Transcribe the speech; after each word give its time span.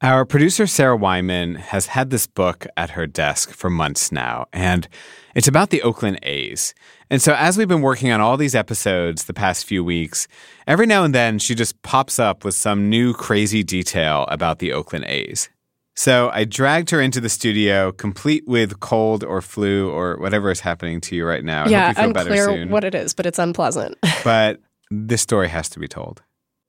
Our 0.00 0.24
producer, 0.24 0.68
Sarah 0.68 0.96
Wyman, 0.96 1.56
has 1.56 1.86
had 1.86 2.10
this 2.10 2.28
book 2.28 2.68
at 2.76 2.90
her 2.90 3.04
desk 3.04 3.50
for 3.50 3.68
months 3.68 4.12
now, 4.12 4.46
and 4.52 4.86
it's 5.34 5.48
about 5.48 5.70
the 5.70 5.82
Oakland 5.82 6.20
A's. 6.22 6.72
And 7.10 7.20
so, 7.20 7.34
as 7.34 7.58
we've 7.58 7.66
been 7.66 7.80
working 7.80 8.12
on 8.12 8.20
all 8.20 8.36
these 8.36 8.54
episodes 8.54 9.24
the 9.24 9.34
past 9.34 9.66
few 9.66 9.82
weeks, 9.82 10.28
every 10.68 10.86
now 10.86 11.02
and 11.02 11.12
then 11.12 11.40
she 11.40 11.56
just 11.56 11.82
pops 11.82 12.20
up 12.20 12.44
with 12.44 12.54
some 12.54 12.88
new 12.88 13.12
crazy 13.12 13.64
detail 13.64 14.24
about 14.28 14.60
the 14.60 14.72
Oakland 14.72 15.06
A's. 15.06 15.48
So, 15.96 16.30
I 16.32 16.44
dragged 16.44 16.90
her 16.90 17.00
into 17.00 17.20
the 17.20 17.28
studio, 17.28 17.90
complete 17.90 18.46
with 18.46 18.78
cold 18.78 19.24
or 19.24 19.42
flu 19.42 19.90
or 19.90 20.16
whatever 20.18 20.52
is 20.52 20.60
happening 20.60 21.00
to 21.00 21.16
you 21.16 21.26
right 21.26 21.42
now. 21.42 21.64
I 21.64 21.70
yeah, 21.70 21.86
hope 21.88 21.96
you 21.96 22.02
feel 22.04 22.12
better 22.12 22.30
unclear 22.30 22.66
what 22.68 22.84
it 22.84 22.94
is, 22.94 23.14
but 23.14 23.26
it's 23.26 23.40
unpleasant. 23.40 23.96
but 24.22 24.60
this 24.92 25.22
story 25.22 25.48
has 25.48 25.68
to 25.70 25.80
be 25.80 25.88
told. 25.88 26.22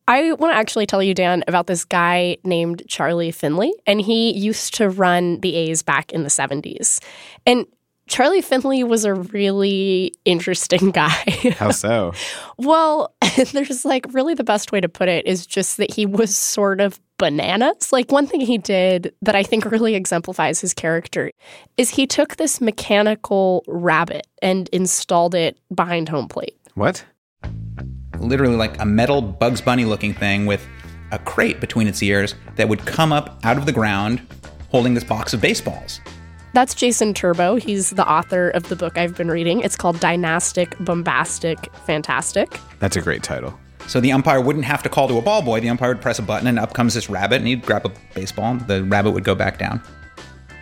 I 0.10 0.34
want 0.34 0.52
to 0.54 0.58
actually 0.58 0.88
tell 0.88 1.04
you, 1.04 1.14
Dan, 1.14 1.44
about 1.48 1.68
this 1.68 1.86
guy 1.86 2.38
named 2.44 2.82
Charlie 2.88 3.30
Finley, 3.30 3.72
and 3.86 4.02
he 4.02 4.36
used 4.36 4.74
to 4.76 4.90
run 4.90 5.40
the 5.42 5.56
A's 5.56 5.84
back 5.84 6.12
in 6.12 6.24
the 6.24 6.30
70s. 6.30 7.00
And 7.46 7.68
Charlie 8.08 8.42
Finley 8.42 8.84
was 8.84 9.06
a 9.06 9.14
really 9.14 10.12
interesting 10.26 10.90
guy. 10.92 11.12
How 11.58 11.70
so? 11.70 12.14
well, 12.58 13.14
there's 13.52 13.86
like 13.86 14.08
really 14.12 14.34
the 14.34 14.44
best 14.44 14.72
way 14.72 14.82
to 14.82 14.90
put 14.90 15.10
it 15.10 15.28
is 15.28 15.46
just 15.46 15.78
that 15.78 15.94
he 15.94 16.08
was 16.08 16.36
sort 16.36 16.82
of 16.82 17.00
bananas. 17.20 17.94
Like 17.94 18.12
one 18.12 18.26
thing 18.26 18.42
he 18.42 18.58
did 18.58 19.14
that 19.22 19.36
I 19.36 19.44
think 19.44 19.66
really 19.66 19.94
exemplifies 19.94 20.60
his 20.60 20.74
character 20.74 21.30
is 21.78 21.92
he 21.92 22.08
took 22.08 22.38
this 22.38 22.60
mechanical 22.60 23.64
rabbit 23.68 24.26
and 24.42 24.70
installed 24.70 25.36
it 25.36 25.60
behind 25.72 26.10
home 26.10 26.28
plate. 26.28 26.58
What? 26.74 27.06
Literally 28.20 28.56
like 28.56 28.80
a 28.80 28.86
metal 28.86 29.22
Bugs 29.22 29.62
Bunny 29.62 29.86
looking 29.86 30.14
thing 30.14 30.46
with 30.46 30.66
a 31.12 31.20
crate 31.20 31.60
between 31.60 31.88
its 31.88 32.04
ears 32.04 32.36
that 32.56 32.70
would 32.70 32.86
come 32.86 33.12
up 33.12 33.40
out 33.44 33.58
of 33.58 33.66
the 33.66 33.72
ground 33.72 34.22
holding 34.70 34.94
this 34.94 35.04
box 35.04 35.34
of 35.34 35.42
baseballs. 35.42 36.00
That's 36.54 36.74
Jason 36.74 37.14
Turbow. 37.14 37.56
He's 37.56 37.92
the 37.92 38.08
author 38.10 38.50
of 38.50 38.70
the 38.70 38.76
book 38.76 38.98
I've 38.98 39.16
been 39.16 39.30
reading. 39.30 39.62
It's 39.62 39.76
called 39.76 40.00
Dynastic, 40.00 40.76
Bombastic, 40.80 41.72
Fantastic. 41.86 42.60
That's 42.80 42.96
a 42.96 43.02
great 43.02 43.24
title. 43.24 43.58
So 43.88 44.00
the 44.00 44.12
umpire 44.12 44.42
wouldn't 44.42 44.66
have 44.66 44.84
to 44.84 44.90
call 44.90 45.08
to 45.08 45.18
a 45.18 45.22
ball 45.22 45.42
boy. 45.42 45.60
The 45.62 45.70
umpire 45.70 45.90
would 45.90 46.02
press 46.02 46.20
a 46.20 46.22
button 46.22 46.48
and 46.48 46.60
up 46.60 46.74
comes 46.74 46.94
this 46.94 47.10
rabbit 47.10 47.38
and 47.38 47.48
he'd 47.48 47.66
grab 47.66 47.86
a 47.86 47.92
baseball. 48.14 48.52
and 48.52 48.68
The 48.68 48.84
rabbit 48.84 49.12
would 49.12 49.24
go 49.24 49.34
back 49.36 49.58
down. 49.58 49.82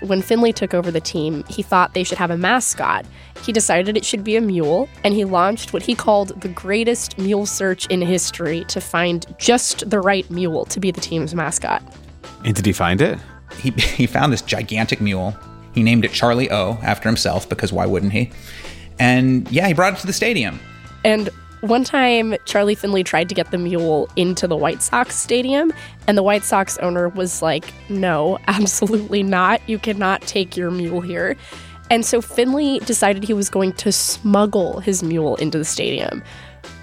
When 0.01 0.21
Finley 0.21 0.53
took 0.53 0.73
over 0.73 0.91
the 0.91 1.01
team, 1.01 1.43
he 1.49 1.63
thought 1.63 1.93
they 1.93 2.03
should 2.03 2.17
have 2.17 2.31
a 2.31 2.37
mascot. 2.37 3.05
He 3.43 3.51
decided 3.51 3.97
it 3.97 4.05
should 4.05 4.23
be 4.23 4.35
a 4.35 4.41
mule, 4.41 4.87
and 5.03 5.13
he 5.13 5.25
launched 5.25 5.73
what 5.73 5.81
he 5.81 5.95
called 5.95 6.39
the 6.41 6.49
greatest 6.49 7.17
mule 7.17 7.45
search 7.45 7.87
in 7.87 8.01
history 8.01 8.63
to 8.65 8.79
find 8.79 9.25
just 9.37 9.89
the 9.89 9.99
right 9.99 10.29
mule 10.29 10.65
to 10.65 10.79
be 10.79 10.91
the 10.91 11.01
team's 11.01 11.33
mascot. 11.33 11.81
And 12.45 12.55
did 12.55 12.65
he 12.65 12.73
find 12.73 13.01
it? 13.01 13.17
He, 13.59 13.71
he 13.71 14.07
found 14.07 14.31
this 14.31 14.41
gigantic 14.41 15.01
mule. 15.01 15.35
He 15.73 15.83
named 15.83 16.05
it 16.05 16.11
Charlie 16.11 16.51
O 16.51 16.79
after 16.81 17.09
himself 17.09 17.47
because 17.49 17.73
why 17.73 17.85
wouldn't 17.85 18.13
he? 18.13 18.31
And 18.99 19.49
yeah, 19.51 19.67
he 19.67 19.73
brought 19.73 19.93
it 19.93 19.99
to 19.99 20.07
the 20.07 20.13
stadium. 20.13 20.59
And 21.03 21.29
one 21.67 21.83
time, 21.83 22.35
Charlie 22.45 22.75
Finley 22.75 23.03
tried 23.03 23.29
to 23.29 23.35
get 23.35 23.51
the 23.51 23.57
mule 23.57 24.09
into 24.15 24.47
the 24.47 24.55
White 24.55 24.81
Sox 24.81 25.15
stadium, 25.15 25.71
and 26.07 26.17
the 26.17 26.23
White 26.23 26.43
Sox 26.43 26.77
owner 26.79 27.09
was 27.09 27.41
like, 27.41 27.73
No, 27.89 28.39
absolutely 28.47 29.23
not. 29.23 29.61
You 29.67 29.79
cannot 29.79 30.21
take 30.21 30.57
your 30.57 30.71
mule 30.71 31.01
here. 31.01 31.35
And 31.89 32.05
so 32.05 32.21
Finley 32.21 32.79
decided 32.79 33.23
he 33.23 33.33
was 33.33 33.49
going 33.49 33.73
to 33.73 33.91
smuggle 33.91 34.79
his 34.81 35.03
mule 35.03 35.35
into 35.37 35.57
the 35.57 35.65
stadium. 35.65 36.21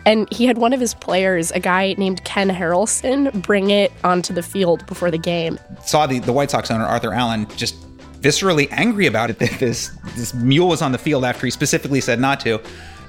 And 0.06 0.30
he 0.32 0.44
had 0.46 0.58
one 0.58 0.72
of 0.72 0.80
his 0.80 0.94
players, 0.94 1.50
a 1.52 1.60
guy 1.60 1.94
named 1.96 2.24
Ken 2.24 2.48
Harrelson, 2.48 3.32
bring 3.42 3.70
it 3.70 3.92
onto 4.02 4.34
the 4.34 4.42
field 4.42 4.86
before 4.86 5.10
the 5.10 5.18
game. 5.18 5.58
Saw 5.82 6.06
the, 6.06 6.20
the 6.20 6.32
White 6.32 6.50
Sox 6.50 6.70
owner, 6.70 6.84
Arthur 6.84 7.12
Allyn, 7.12 7.46
just 7.56 7.74
viscerally 8.20 8.68
angry 8.70 9.06
about 9.06 9.30
it 9.30 9.38
that 9.38 9.58
this, 9.58 9.90
this 10.14 10.32
mule 10.34 10.68
was 10.68 10.80
on 10.80 10.92
the 10.92 10.98
field 10.98 11.24
after 11.24 11.46
he 11.46 11.50
specifically 11.50 12.00
said 12.00 12.20
not 12.20 12.40
to. 12.40 12.60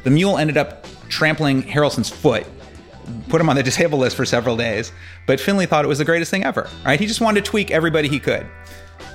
The 0.04 0.10
mule 0.10 0.38
ended 0.38 0.58
up 0.58 0.86
trampling 1.10 1.64
Harrelson's 1.64 2.10
foot, 2.10 2.46
put 3.30 3.42
him 3.42 3.50
on 3.50 3.56
the 3.56 3.64
disabled 3.72 4.02
list 4.02 4.16
for 4.16 4.26
several 4.26 4.58
days. 4.58 4.92
But 5.28 5.40
Finley 5.40 5.66
thought 5.66 5.86
it 5.86 5.88
was 5.88 5.98
the 5.98 6.06
greatest 6.06 6.32
thing 6.32 6.44
ever. 6.44 6.70
Right? 6.86 7.00
He 7.00 7.08
just 7.08 7.22
wanted 7.22 7.44
to 7.44 7.50
tweak 7.50 7.72
everybody 7.72 8.08
he 8.08 8.20
could, 8.20 8.46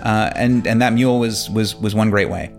uh, 0.02 0.30
and 0.34 0.66
and 0.66 0.80
that 0.82 0.92
mule 0.92 1.18
was 1.18 1.48
was 1.50 1.74
was 1.76 1.94
one 1.94 2.10
great 2.10 2.28
way. 2.28 2.52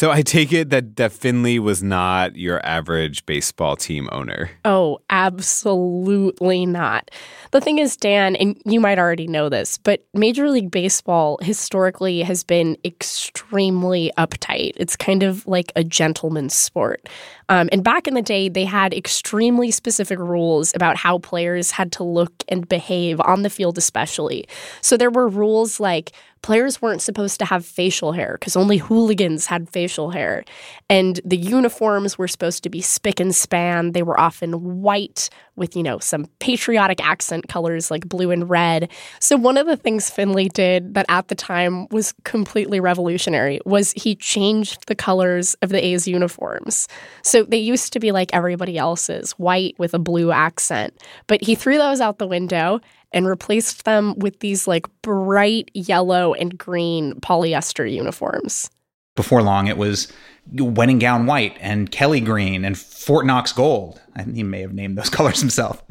So 0.00 0.10
I 0.10 0.22
take 0.22 0.50
it 0.50 0.70
that, 0.70 0.96
that 0.96 1.12
Finley 1.12 1.58
was 1.58 1.82
not 1.82 2.34
your 2.34 2.64
average 2.64 3.26
baseball 3.26 3.76
team 3.76 4.08
owner. 4.10 4.50
Oh, 4.64 5.00
absolutely 5.10 6.64
not. 6.64 7.10
The 7.50 7.60
thing 7.60 7.76
is, 7.76 7.98
Dan, 7.98 8.34
and 8.36 8.58
you 8.64 8.80
might 8.80 8.98
already 8.98 9.26
know 9.26 9.50
this, 9.50 9.76
but 9.76 10.02
Major 10.14 10.48
League 10.48 10.70
Baseball 10.70 11.38
historically 11.42 12.22
has 12.22 12.44
been 12.44 12.78
extremely 12.82 14.10
uptight. 14.16 14.72
It's 14.76 14.96
kind 14.96 15.22
of 15.22 15.46
like 15.46 15.70
a 15.76 15.84
gentleman's 15.84 16.54
sport. 16.54 17.06
Um, 17.50 17.68
and 17.70 17.84
back 17.84 18.06
in 18.06 18.14
the 18.14 18.22
day, 18.22 18.48
they 18.48 18.64
had 18.64 18.94
extremely 18.94 19.70
specific 19.70 20.18
rules 20.18 20.72
about 20.74 20.96
how 20.96 21.18
players 21.18 21.72
had 21.72 21.92
to 21.92 22.04
look 22.04 22.32
and 22.48 22.66
behave 22.66 23.20
on 23.20 23.42
the 23.42 23.50
field, 23.50 23.76
especially. 23.76 24.46
So 24.80 24.96
there 24.96 25.10
were 25.10 25.28
rules 25.28 25.78
like 25.78 26.12
players 26.42 26.80
weren't 26.80 27.02
supposed 27.02 27.38
to 27.38 27.44
have 27.44 27.64
facial 27.64 28.12
hair 28.12 28.36
because 28.38 28.56
only 28.56 28.78
hooligans 28.78 29.46
had 29.46 29.68
facial 29.68 30.10
hair. 30.10 30.44
And 30.88 31.20
the 31.24 31.36
uniforms 31.36 32.16
were 32.16 32.28
supposed 32.28 32.62
to 32.62 32.70
be 32.70 32.80
spick 32.80 33.20
and 33.20 33.34
span. 33.34 33.92
They 33.92 34.02
were 34.02 34.18
often 34.18 34.80
white 34.80 35.28
with, 35.56 35.76
you 35.76 35.82
know, 35.82 35.98
some 35.98 36.26
patriotic 36.38 37.04
accent 37.04 37.48
colors 37.48 37.90
like 37.90 38.08
blue 38.08 38.30
and 38.30 38.48
red. 38.48 38.90
So 39.18 39.36
one 39.36 39.58
of 39.58 39.66
the 39.66 39.76
things 39.76 40.08
Finley 40.08 40.48
did 40.48 40.94
that 40.94 41.06
at 41.08 41.28
the 41.28 41.34
time 41.34 41.86
was 41.88 42.14
completely 42.24 42.80
revolutionary 42.80 43.60
was 43.66 43.92
he 43.92 44.14
changed 44.14 44.86
the 44.86 44.94
colors 44.94 45.54
of 45.62 45.68
the 45.68 45.84
A's 45.84 46.08
uniforms. 46.08 46.88
So 47.22 47.44
they 47.44 47.58
used 47.58 47.92
to 47.92 48.00
be 48.00 48.12
like 48.12 48.30
everybody 48.32 48.78
else's, 48.78 49.32
white 49.32 49.78
with 49.78 49.92
a 49.92 49.98
blue 49.98 50.32
accent. 50.32 50.96
But 51.26 51.42
he 51.42 51.54
threw 51.54 51.76
those 51.76 52.00
out 52.00 52.18
the 52.18 52.26
window 52.26 52.80
and 53.12 53.26
replaced 53.26 53.84
them 53.84 54.18
with 54.18 54.40
these 54.40 54.66
like 54.68 54.86
bright 55.02 55.70
yellow 55.74 56.34
and 56.34 56.56
green 56.56 57.14
polyester 57.20 57.90
uniforms. 57.90 58.70
Before 59.16 59.42
long, 59.42 59.66
it 59.66 59.76
was 59.76 60.12
wedding 60.52 60.98
gown 60.98 61.26
white 61.26 61.56
and 61.60 61.90
Kelly 61.90 62.20
green 62.20 62.64
and 62.64 62.78
Fort 62.78 63.26
Knox 63.26 63.52
gold. 63.52 64.00
And 64.14 64.36
he 64.36 64.42
may 64.42 64.60
have 64.60 64.72
named 64.72 64.96
those 64.96 65.10
colors 65.10 65.40
himself. 65.40 65.82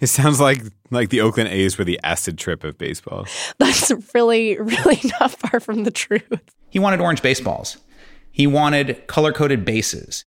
It 0.00 0.06
sounds 0.06 0.40
like 0.40 0.62
like 0.90 1.10
the 1.10 1.20
Oakland 1.20 1.50
A's 1.50 1.76
were 1.76 1.84
the 1.84 2.00
acid 2.04 2.38
trip 2.38 2.64
of 2.64 2.78
baseball. 2.78 3.26
That's 3.58 3.92
really, 4.14 4.58
really 4.58 5.00
not 5.20 5.32
far 5.32 5.60
from 5.60 5.84
the 5.84 5.90
truth. 5.90 6.40
He 6.70 6.78
wanted 6.78 7.00
orange 7.00 7.20
baseballs. 7.20 7.78
He 8.30 8.46
wanted 8.46 9.06
color 9.08 9.32
coded 9.32 9.64
bases. 9.64 10.24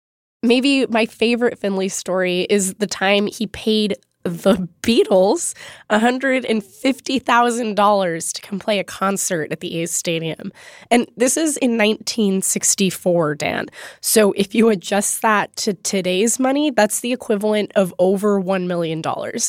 Maybe 0.43 0.85
my 0.85 1.07
favorite 1.07 1.57
Finley 1.57 1.89
story 1.89 2.41
is 2.41 2.75
the 2.75 2.85
time 2.85 3.25
he 3.25 3.47
paid 3.47 3.95
the 4.25 4.67
Beatles 4.81 5.53
$150,000 5.91 8.33
to 8.33 8.41
come 8.41 8.59
play 8.59 8.79
a 8.79 8.83
concert 8.83 9.51
at 9.51 9.59
the 9.59 9.79
A's 9.79 9.91
Stadium. 9.91 10.51
And 10.89 11.05
this 11.15 11.37
is 11.37 11.57
in 11.57 11.77
1964, 11.77 13.35
Dan. 13.35 13.67
So 14.01 14.31
if 14.33 14.55
you 14.55 14.69
adjust 14.69 15.21
that 15.21 15.55
to 15.57 15.75
today's 15.75 16.39
money, 16.39 16.71
that's 16.71 17.01
the 17.01 17.13
equivalent 17.13 17.71
of 17.75 17.93
over 17.99 18.41
$1 18.41 18.65
million. 18.65 19.03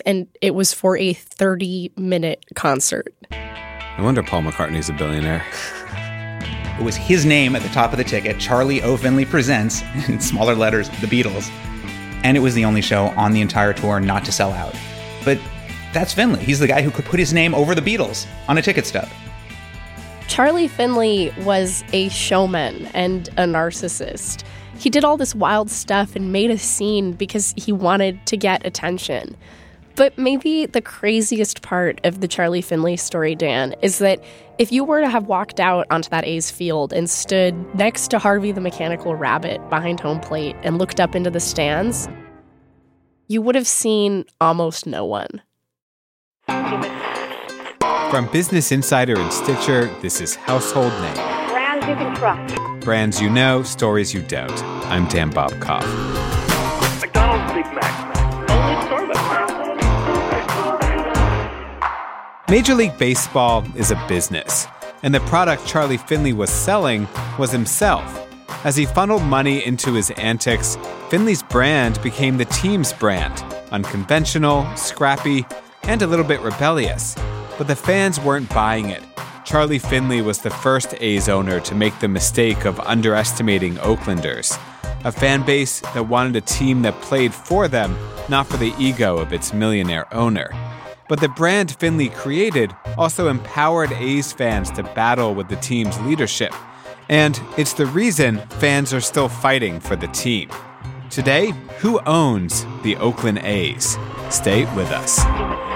And 0.04 0.28
it 0.42 0.54
was 0.54 0.74
for 0.74 0.98
a 0.98 1.14
30 1.14 1.92
minute 1.96 2.44
concert. 2.54 3.14
No 3.30 4.04
wonder 4.04 4.22
Paul 4.22 4.42
McCartney's 4.42 4.90
a 4.90 4.92
billionaire. 4.92 5.42
It 6.78 6.84
was 6.84 6.96
his 6.96 7.24
name 7.24 7.56
at 7.56 7.62
the 7.62 7.70
top 7.70 7.92
of 7.92 7.98
the 7.98 8.04
ticket 8.04 8.38
Charlie 8.38 8.82
O. 8.82 8.98
Finley 8.98 9.24
Presents, 9.24 9.80
in 10.08 10.20
smaller 10.20 10.54
letters, 10.54 10.90
The 11.00 11.06
Beatles. 11.06 11.50
And 12.26 12.36
it 12.36 12.40
was 12.40 12.56
the 12.56 12.64
only 12.64 12.82
show 12.82 13.10
on 13.10 13.30
the 13.30 13.40
entire 13.40 13.72
tour 13.72 14.00
not 14.00 14.24
to 14.24 14.32
sell 14.32 14.50
out. 14.50 14.74
But 15.24 15.38
that's 15.92 16.12
Finley. 16.12 16.42
He's 16.42 16.58
the 16.58 16.66
guy 16.66 16.82
who 16.82 16.90
could 16.90 17.04
put 17.04 17.20
his 17.20 17.32
name 17.32 17.54
over 17.54 17.72
the 17.72 17.80
Beatles 17.80 18.26
on 18.48 18.58
a 18.58 18.62
ticket 18.62 18.84
stub. 18.84 19.08
Charlie 20.26 20.66
Finley 20.66 21.32
was 21.42 21.84
a 21.92 22.08
showman 22.08 22.86
and 22.94 23.28
a 23.36 23.44
narcissist. 23.44 24.42
He 24.76 24.90
did 24.90 25.04
all 25.04 25.16
this 25.16 25.36
wild 25.36 25.70
stuff 25.70 26.16
and 26.16 26.32
made 26.32 26.50
a 26.50 26.58
scene 26.58 27.12
because 27.12 27.54
he 27.56 27.70
wanted 27.70 28.26
to 28.26 28.36
get 28.36 28.66
attention. 28.66 29.36
But 29.96 30.16
maybe 30.18 30.66
the 30.66 30.82
craziest 30.82 31.62
part 31.62 32.02
of 32.04 32.20
the 32.20 32.28
Charlie 32.28 32.60
Finley 32.60 32.98
story, 32.98 33.34
Dan, 33.34 33.74
is 33.80 33.98
that 33.98 34.22
if 34.58 34.70
you 34.70 34.84
were 34.84 35.00
to 35.00 35.08
have 35.08 35.24
walked 35.24 35.58
out 35.58 35.86
onto 35.90 36.10
that 36.10 36.26
A's 36.26 36.50
field 36.50 36.92
and 36.92 37.08
stood 37.08 37.54
next 37.74 38.08
to 38.08 38.18
Harvey 38.18 38.52
the 38.52 38.60
Mechanical 38.60 39.16
Rabbit 39.16 39.58
behind 39.70 40.00
home 40.00 40.20
plate 40.20 40.54
and 40.62 40.76
looked 40.76 41.00
up 41.00 41.16
into 41.16 41.30
the 41.30 41.40
stands, 41.40 42.08
you 43.28 43.40
would 43.40 43.54
have 43.54 43.66
seen 43.66 44.26
almost 44.38 44.86
no 44.86 45.06
one. 45.06 45.40
From 48.10 48.28
Business 48.30 48.70
Insider 48.70 49.18
and 49.18 49.32
Stitcher, 49.32 49.86
this 50.02 50.20
is 50.20 50.34
Household 50.34 50.92
Name. 51.00 51.14
Brands 51.48 51.86
you 51.86 51.94
can 51.94 52.14
trust. 52.16 52.84
Brands 52.84 53.20
you 53.20 53.30
know, 53.30 53.62
stories 53.62 54.12
you 54.12 54.20
don't. 54.20 54.62
I'm 54.84 55.08
Dan 55.08 55.32
Bobkoff. 55.32 55.80
McDonald's 57.00 57.52
Big 57.54 57.64
Mac. 57.74 58.50
Only 58.50 58.74
Starbucks. 58.86 59.45
Major 62.48 62.76
League 62.76 62.96
Baseball 62.96 63.64
is 63.74 63.90
a 63.90 64.06
business, 64.06 64.68
and 65.02 65.12
the 65.12 65.18
product 65.20 65.66
Charlie 65.66 65.96
Finley 65.96 66.32
was 66.32 66.48
selling 66.48 67.08
was 67.40 67.50
himself. 67.50 68.04
As 68.64 68.76
he 68.76 68.86
funneled 68.86 69.24
money 69.24 69.66
into 69.66 69.94
his 69.94 70.12
antics, 70.12 70.78
Finley's 71.10 71.42
brand 71.42 72.00
became 72.04 72.36
the 72.36 72.44
team's 72.44 72.92
brand 72.92 73.44
unconventional, 73.72 74.64
scrappy, 74.76 75.44
and 75.82 76.02
a 76.02 76.06
little 76.06 76.24
bit 76.24 76.40
rebellious. 76.40 77.16
But 77.58 77.66
the 77.66 77.74
fans 77.74 78.20
weren't 78.20 78.54
buying 78.54 78.90
it. 78.90 79.02
Charlie 79.44 79.80
Finley 79.80 80.22
was 80.22 80.38
the 80.38 80.50
first 80.50 80.94
A's 81.00 81.28
owner 81.28 81.58
to 81.58 81.74
make 81.74 81.98
the 81.98 82.06
mistake 82.06 82.64
of 82.64 82.78
underestimating 82.78 83.74
Oaklanders, 83.78 84.56
a 85.04 85.10
fan 85.10 85.44
base 85.44 85.80
that 85.80 86.08
wanted 86.08 86.36
a 86.36 86.42
team 86.42 86.82
that 86.82 87.00
played 87.00 87.34
for 87.34 87.66
them, 87.66 87.98
not 88.28 88.46
for 88.46 88.56
the 88.56 88.72
ego 88.78 89.18
of 89.18 89.32
its 89.32 89.52
millionaire 89.52 90.06
owner. 90.14 90.52
But 91.08 91.20
the 91.20 91.28
brand 91.28 91.76
Finley 91.78 92.08
created 92.08 92.74
also 92.98 93.28
empowered 93.28 93.92
A's 93.92 94.32
fans 94.32 94.70
to 94.72 94.82
battle 94.82 95.34
with 95.34 95.48
the 95.48 95.56
team's 95.56 95.98
leadership. 96.00 96.52
And 97.08 97.40
it's 97.56 97.74
the 97.74 97.86
reason 97.86 98.38
fans 98.58 98.92
are 98.92 99.00
still 99.00 99.28
fighting 99.28 99.78
for 99.78 99.94
the 99.94 100.08
team. 100.08 100.50
Today, 101.10 101.52
who 101.78 102.00
owns 102.06 102.66
the 102.82 102.96
Oakland 102.96 103.38
A's? 103.38 103.96
Stay 104.30 104.64
with 104.74 104.90
us. 104.90 105.75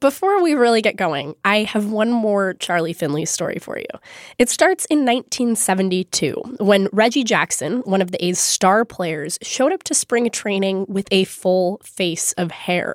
Before 0.00 0.42
we 0.42 0.54
really 0.54 0.80
get 0.80 0.96
going, 0.96 1.34
I 1.44 1.58
have 1.64 1.90
one 1.90 2.10
more 2.10 2.54
Charlie 2.54 2.94
Finley 2.94 3.26
story 3.26 3.58
for 3.60 3.78
you. 3.78 4.00
It 4.38 4.48
starts 4.48 4.86
in 4.86 5.00
1972 5.00 6.56
when 6.58 6.88
Reggie 6.90 7.22
Jackson, 7.22 7.80
one 7.80 8.00
of 8.00 8.10
the 8.10 8.24
A's 8.24 8.38
star 8.38 8.86
players, 8.86 9.38
showed 9.42 9.72
up 9.72 9.82
to 9.82 9.94
spring 9.94 10.30
training 10.30 10.86
with 10.88 11.06
a 11.10 11.24
full 11.24 11.82
face 11.84 12.32
of 12.38 12.50
hair. 12.50 12.94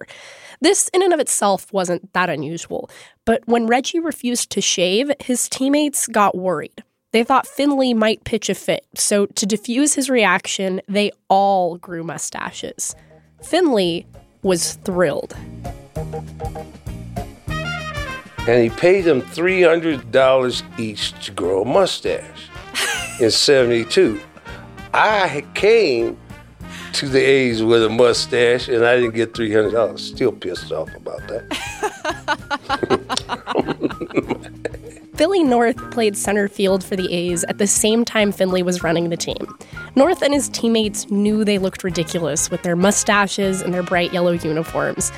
This, 0.62 0.90
in 0.96 1.04
and 1.04 1.14
of 1.14 1.20
itself, 1.20 1.72
wasn't 1.72 2.12
that 2.14 2.32
unusual, 2.32 2.90
but 3.24 3.44
when 3.46 3.68
Reggie 3.68 4.00
refused 4.00 4.50
to 4.52 4.62
shave, 4.62 5.12
his 5.20 5.48
teammates 5.48 6.08
got 6.08 6.36
worried. 6.36 6.84
They 7.12 7.24
thought 7.24 7.46
Finley 7.46 7.94
might 7.94 8.24
pitch 8.24 8.50
a 8.50 8.56
fit, 8.56 8.84
so 8.96 9.28
to 9.28 9.46
diffuse 9.46 9.94
his 9.94 10.10
reaction, 10.10 10.82
they 10.88 11.12
all 11.30 11.78
grew 11.78 12.04
mustaches. 12.04 12.96
Finley 13.44 14.08
was 14.42 14.74
thrilled 14.84 15.36
and 18.48 18.64
he 18.64 18.70
paid 18.70 19.02
them 19.02 19.22
$300 19.22 20.80
each 20.80 21.26
to 21.26 21.32
grow 21.32 21.64
a 21.64 21.66
mustache 21.66 22.50
in 23.20 23.32
72. 23.32 24.20
I 24.94 25.46
came 25.54 26.18
to 26.94 27.10
the 27.10 27.20
A's 27.20 27.62
with 27.64 27.84
a 27.84 27.90
mustache 27.90 28.70
and 28.70 28.86
I 28.86 28.96
didn't 28.96 29.16
get 29.16 29.34
$300. 29.34 30.00
Still 30.00 30.32
pissed 30.32 30.72
off 30.72 30.96
about 30.96 31.22
that. 31.28 31.42
Billy 35.18 35.44
North 35.44 35.78
played 35.92 36.18
center 36.18 36.48
field 36.50 36.84
for 36.84 36.96
the 36.98 37.12
A's 37.14 37.46
at 37.46 37.58
the 37.58 37.68
same 37.68 38.04
time 38.04 38.32
Finley 38.34 38.62
was 38.64 38.84
running 38.84 39.10
the 39.10 39.18
team. 39.18 39.58
North 39.96 40.22
and 40.22 40.34
his 40.34 40.50
teammates 40.50 41.10
knew 41.10 41.46
they 41.46 41.58
looked 41.58 41.86
ridiculous 41.86 42.52
with 42.52 42.64
their 42.64 42.76
mustaches 42.76 43.62
and 43.62 43.74
their 43.74 43.84
bright 43.84 44.12
yellow 44.14 44.34
uniforms. 44.34 45.14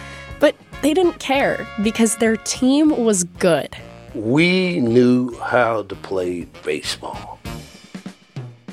They 0.82 0.94
didn't 0.94 1.20
care 1.20 1.68
because 1.82 2.18
their 2.18 2.38
team 2.38 3.04
was 3.04 3.24
good. 3.24 3.76
We 4.14 4.80
knew 4.80 5.38
how 5.40 5.84
to 5.84 5.96
play 5.96 6.46
baseball. 6.64 7.40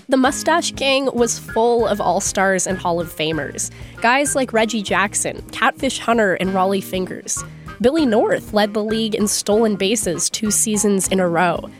The 0.08 0.18
Mustache 0.18 0.72
Gang 0.72 1.08
was 1.14 1.38
full 1.38 1.86
of 1.86 2.00
all 2.00 2.20
stars 2.20 2.66
and 2.66 2.78
Hall 2.78 3.00
of 3.00 3.12
Famers. 3.12 3.70
Guys 4.02 4.34
like 4.36 4.52
Reggie 4.52 4.82
Jackson, 4.82 5.42
Catfish 5.50 5.98
Hunter, 5.98 6.34
and 6.34 6.50
Rollie 6.50 6.84
Fingers. 6.84 7.42
Billy 7.80 8.04
North 8.04 8.52
led 8.52 8.74
the 8.74 8.84
league 8.84 9.14
in 9.14 9.26
stolen 9.26 9.74
bases 9.76 10.28
two 10.28 10.50
seasons 10.50 11.08
in 11.08 11.20
a 11.20 11.28
row. 11.28 11.70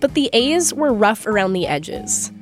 But 0.00 0.14
the 0.14 0.30
A's 0.32 0.72
were 0.72 0.92
rough 0.92 1.26
around 1.26 1.52
the 1.52 1.66
edges. 1.66 2.32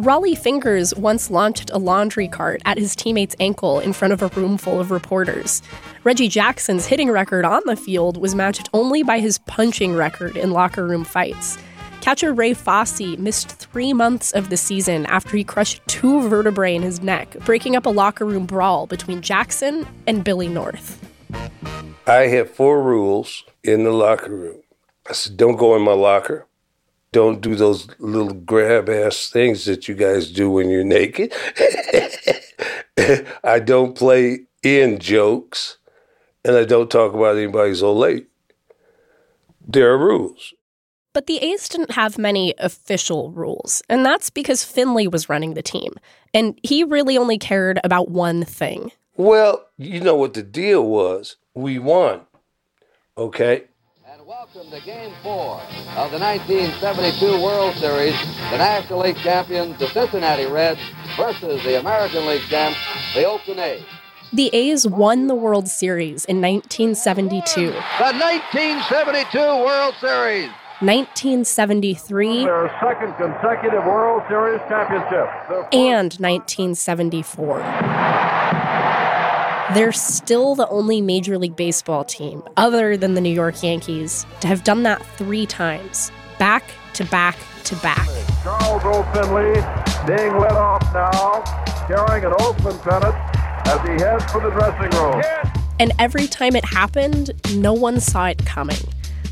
Rollie 0.00 0.38
Fingers 0.38 0.94
once 0.94 1.30
launched 1.30 1.70
a 1.74 1.78
laundry 1.78 2.26
cart 2.26 2.62
at 2.64 2.78
his 2.78 2.96
teammate's 2.96 3.36
ankle 3.38 3.80
in 3.80 3.92
front 3.92 4.14
of 4.14 4.22
a 4.22 4.28
room 4.28 4.56
full 4.56 4.80
of 4.80 4.90
reporters. 4.90 5.60
Reggie 6.04 6.26
Jackson's 6.26 6.86
hitting 6.86 7.10
record 7.10 7.44
on 7.44 7.60
the 7.66 7.76
field 7.76 8.16
was 8.16 8.34
matched 8.34 8.70
only 8.72 9.02
by 9.02 9.18
his 9.18 9.36
punching 9.40 9.94
record 9.94 10.38
in 10.38 10.52
locker 10.52 10.86
room 10.86 11.04
fights. 11.04 11.58
Catcher 12.00 12.32
Ray 12.32 12.54
Fosse 12.54 13.18
missed 13.18 13.50
three 13.50 13.92
months 13.92 14.32
of 14.32 14.48
the 14.48 14.56
season 14.56 15.04
after 15.04 15.36
he 15.36 15.44
crushed 15.44 15.86
two 15.86 16.26
vertebrae 16.30 16.74
in 16.74 16.80
his 16.80 17.02
neck, 17.02 17.36
breaking 17.44 17.76
up 17.76 17.84
a 17.84 17.90
locker 17.90 18.24
room 18.24 18.46
brawl 18.46 18.86
between 18.86 19.20
Jackson 19.20 19.86
and 20.06 20.24
Billy 20.24 20.48
North. 20.48 20.98
I 22.06 22.28
have 22.28 22.50
four 22.50 22.82
rules 22.82 23.44
in 23.62 23.84
the 23.84 23.92
locker 23.92 24.34
room. 24.34 24.62
I 25.06 25.12
said, 25.12 25.36
don't 25.36 25.56
go 25.56 25.76
in 25.76 25.82
my 25.82 25.92
locker. 25.92 26.46
Don't 27.12 27.40
do 27.40 27.56
those 27.56 27.88
little 27.98 28.34
grab 28.34 28.88
ass 28.88 29.30
things 29.30 29.64
that 29.64 29.88
you 29.88 29.94
guys 29.94 30.30
do 30.30 30.50
when 30.50 30.70
you're 30.70 30.84
naked. 30.84 31.32
I 33.44 33.58
don't 33.58 33.96
play 33.96 34.46
in 34.62 34.98
jokes 34.98 35.78
and 36.44 36.56
I 36.56 36.64
don't 36.64 36.90
talk 36.90 37.12
about 37.12 37.36
anybody's 37.36 37.82
old 37.82 37.98
late. 37.98 38.28
There 39.66 39.90
are 39.90 39.98
rules. 39.98 40.54
But 41.12 41.26
the 41.26 41.38
A's 41.38 41.68
didn't 41.68 41.92
have 41.92 42.18
many 42.18 42.54
official 42.58 43.32
rules, 43.32 43.82
and 43.88 44.06
that's 44.06 44.30
because 44.30 44.62
Finley 44.62 45.08
was 45.08 45.28
running 45.28 45.54
the 45.54 45.62
team, 45.62 45.94
and 46.32 46.58
he 46.62 46.84
really 46.84 47.18
only 47.18 47.36
cared 47.36 47.80
about 47.82 48.10
one 48.10 48.44
thing. 48.44 48.92
Well, 49.16 49.66
you 49.76 50.00
know 50.00 50.14
what 50.14 50.34
the 50.34 50.42
deal 50.42 50.86
was. 50.86 51.36
We 51.52 51.80
won. 51.80 52.22
Okay? 53.18 53.64
And 54.30 54.38
welcome 54.54 54.70
to 54.70 54.80
Game 54.84 55.12
4 55.22 55.60
of 55.96 56.10
the 56.12 56.18
1972 56.18 57.42
World 57.42 57.74
Series. 57.76 58.14
The 58.50 58.58
National 58.58 59.00
League 59.00 59.16
champions, 59.16 59.78
the 59.78 59.88
Cincinnati 59.88 60.46
Reds, 60.46 60.80
versus 61.16 61.62
the 61.64 61.80
American 61.80 62.26
League 62.26 62.42
champs, 62.42 62.78
the 63.14 63.24
Oakland 63.24 63.60
A's. 63.60 63.82
The 64.32 64.54
A's 64.54 64.86
won 64.86 65.26
the 65.26 65.34
World 65.34 65.68
Series 65.68 66.24
in 66.26 66.40
1972. 66.40 67.66
The 67.66 67.72
1972 67.72 69.38
World 69.38 69.94
Series. 70.00 70.48
1973 70.80 72.44
Their 72.44 72.70
second 72.80 73.14
consecutive 73.14 73.84
World 73.84 74.22
Series 74.28 74.60
championship. 74.68 75.28
and 75.72 76.14
1974. 76.14 78.29
They're 79.72 79.92
still 79.92 80.56
the 80.56 80.68
only 80.68 81.00
Major 81.00 81.38
League 81.38 81.54
Baseball 81.54 82.02
team, 82.02 82.42
other 82.56 82.96
than 82.96 83.14
the 83.14 83.20
New 83.20 83.32
York 83.32 83.62
Yankees, 83.62 84.26
to 84.40 84.48
have 84.48 84.64
done 84.64 84.82
that 84.82 85.00
three 85.16 85.46
times, 85.46 86.10
back 86.40 86.64
to 86.94 87.04
back 87.04 87.36
to 87.64 87.76
back. 87.76 88.08
Charles 88.42 88.82
O. 88.84 89.04
Finley 89.14 89.52
being 90.08 90.36
led 90.40 90.54
off 90.54 90.82
now, 90.92 91.42
carrying 91.86 92.24
an 92.24 92.32
Oakland 92.40 92.80
pennant 92.80 93.14
as 93.68 93.80
he 93.82 94.04
heads 94.04 94.24
for 94.32 94.40
the 94.40 94.50
dressing 94.50 94.90
room. 94.98 95.22
And 95.78 95.92
every 96.00 96.26
time 96.26 96.56
it 96.56 96.64
happened, 96.64 97.30
no 97.54 97.72
one 97.72 98.00
saw 98.00 98.26
it 98.26 98.44
coming. 98.44 98.82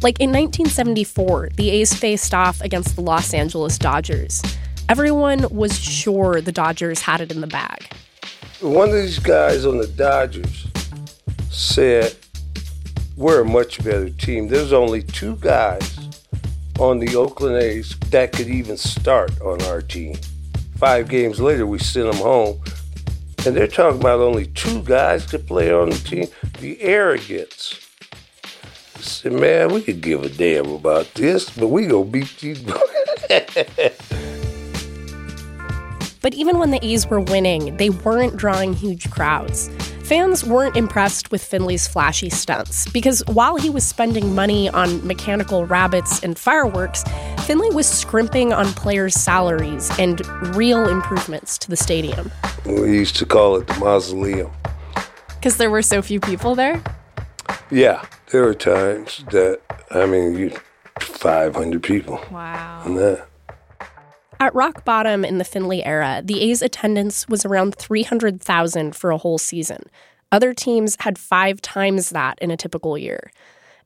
Like 0.03 0.21
in 0.21 0.31
1974, 0.31 1.49
the 1.57 1.71
A's 1.71 1.93
faced 1.93 2.33
off 2.33 2.61
against 2.61 2.95
the 2.95 3.03
Los 3.03 3.35
Angeles 3.35 3.77
Dodgers. 3.77 4.41
Everyone 4.89 5.49
was 5.51 5.77
sure 5.77 6.41
the 6.41 6.53
Dodgers 6.53 7.01
had 7.01 7.21
it 7.21 7.33
in 7.33 7.41
the 7.41 7.49
bag. 7.49 7.89
One 8.61 8.89
of 8.89 8.97
these 8.97 9.21
guys 9.21 9.65
on 9.65 9.79
the 9.79 9.87
Dodgers 9.87 10.67
said, 11.49 12.17
We're 13.17 13.43
a 13.43 13.45
much 13.45 13.79
better 13.85 14.11
team. 14.11 14.49
There's 14.49 14.73
only 14.73 15.05
two 15.05 15.37
guys 15.37 15.97
on 16.81 16.99
the 16.99 17.15
Oakland 17.15 17.63
A's 17.63 17.97
that 18.11 18.33
could 18.33 18.49
even 18.49 18.77
start 18.77 19.41
on 19.43 19.63
our 19.63 19.81
team. 19.81 20.17
Five 20.77 21.09
games 21.09 21.41
later, 21.41 21.69
we 21.69 21.79
sent 21.79 22.11
them 22.11 22.21
home. 22.21 22.61
And 23.47 23.57
they're 23.57 23.69
talking 23.69 24.01
about 24.01 24.19
only 24.19 24.47
two 24.47 24.83
guys 24.83 25.25
could 25.25 25.47
play 25.47 25.73
on 25.73 25.91
the 25.91 25.99
team. 25.99 26.27
The 26.59 26.83
arrogance. 26.83 27.79
I 28.97 29.01
said, 29.01 29.35
man, 29.35 29.73
we 29.73 29.83
could 29.83 30.01
give 30.01 30.25
a 30.25 30.29
damn 30.29 30.67
about 30.71 31.15
this, 31.15 31.49
but 31.49 31.69
we 31.69 31.87
gonna 31.87 32.05
beat 32.05 32.37
these. 32.41 32.61
but 36.21 36.35
even 36.35 36.59
when 36.59 36.71
the 36.71 36.85
A's 36.85 37.07
were 37.07 37.21
winning, 37.21 37.77
they 37.77 37.91
weren't 37.91 38.37
drawing 38.37 38.75
huge 38.75 39.11
crowds. 39.11 39.71
Fans 40.03 40.43
weren't 40.43 40.77
impressed 40.77 41.31
with 41.31 41.45
Finley's 41.45 41.87
flashy 41.87 42.31
stunts 42.31 42.91
because 42.91 43.23
while 43.27 43.57
he 43.57 43.69
was 43.69 43.85
spending 43.85 44.35
money 44.35 44.71
on 44.71 45.07
mechanical 45.07 45.67
rabbits 45.67 46.23
and 46.23 46.39
fireworks, 46.39 47.05
Finley 47.47 47.69
was 47.71 47.87
scrimping 47.87 48.53
on 48.53 48.67
players' 48.73 49.15
salaries 49.15 49.91
and 49.99 50.27
real 50.57 50.89
improvements 50.89 51.59
to 51.59 51.69
the 51.69 51.77
stadium. 51.77 52.31
We 52.65 52.97
used 52.97 53.17
to 53.17 53.27
call 53.27 53.57
it 53.57 53.67
the 53.67 53.75
mausoleum. 53.75 54.51
Because 55.29 55.59
there 55.59 55.71
were 55.71 55.83
so 55.83 56.01
few 56.03 56.21
people 56.21 56.55
there? 56.55 56.83
Yeah, 57.71 58.05
there 58.31 58.45
were 58.45 58.55
times 58.55 59.25
that, 59.31 59.61
I 59.91 60.07
mean, 60.07 60.37
you, 60.37 60.57
500 61.01 61.83
people. 61.83 62.21
Wow. 62.31 62.83
And 62.85 62.97
that. 62.97 63.28
At 64.41 64.55
rock 64.55 64.85
bottom 64.85 65.25
in 65.25 65.39
the 65.39 65.45
Finley 65.45 65.85
era, 65.85 66.23
the 66.25 66.41
A's 66.43 66.63
attendance 66.63 67.27
was 67.29 67.45
around 67.45 67.75
300,000 67.75 68.95
for 68.95 69.11
a 69.11 69.19
whole 69.19 69.39
season. 69.39 69.83
Other 70.31 70.55
teams 70.55 70.97
had 71.01 71.19
five 71.19 71.61
times 71.61 72.11
that 72.11 72.39
in 72.41 72.53
a 72.53 72.57
typical 72.57 72.97
year. 72.97 73.33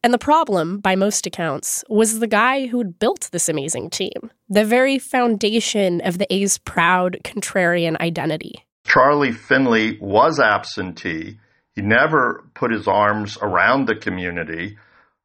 And 0.04 0.12
the 0.12 0.18
problem, 0.18 0.80
by 0.80 0.94
most 0.94 1.26
accounts, 1.26 1.84
was 1.88 2.18
the 2.18 2.26
guy 2.26 2.66
who'd 2.66 2.98
built 2.98 3.30
this 3.32 3.48
amazing 3.48 3.88
team, 3.88 4.30
the 4.48 4.64
very 4.64 4.98
foundation 4.98 6.02
of 6.02 6.18
the 6.18 6.30
A's 6.32 6.58
proud 6.58 7.18
contrarian 7.24 7.98
identity. 8.00 8.66
Charlie 8.84 9.32
Finley 9.32 9.96
was 10.00 10.38
absentee. 10.38 11.38
He 11.74 11.80
never 11.80 12.44
put 12.54 12.72
his 12.72 12.86
arms 12.86 13.38
around 13.40 13.86
the 13.86 13.96
community. 13.96 14.76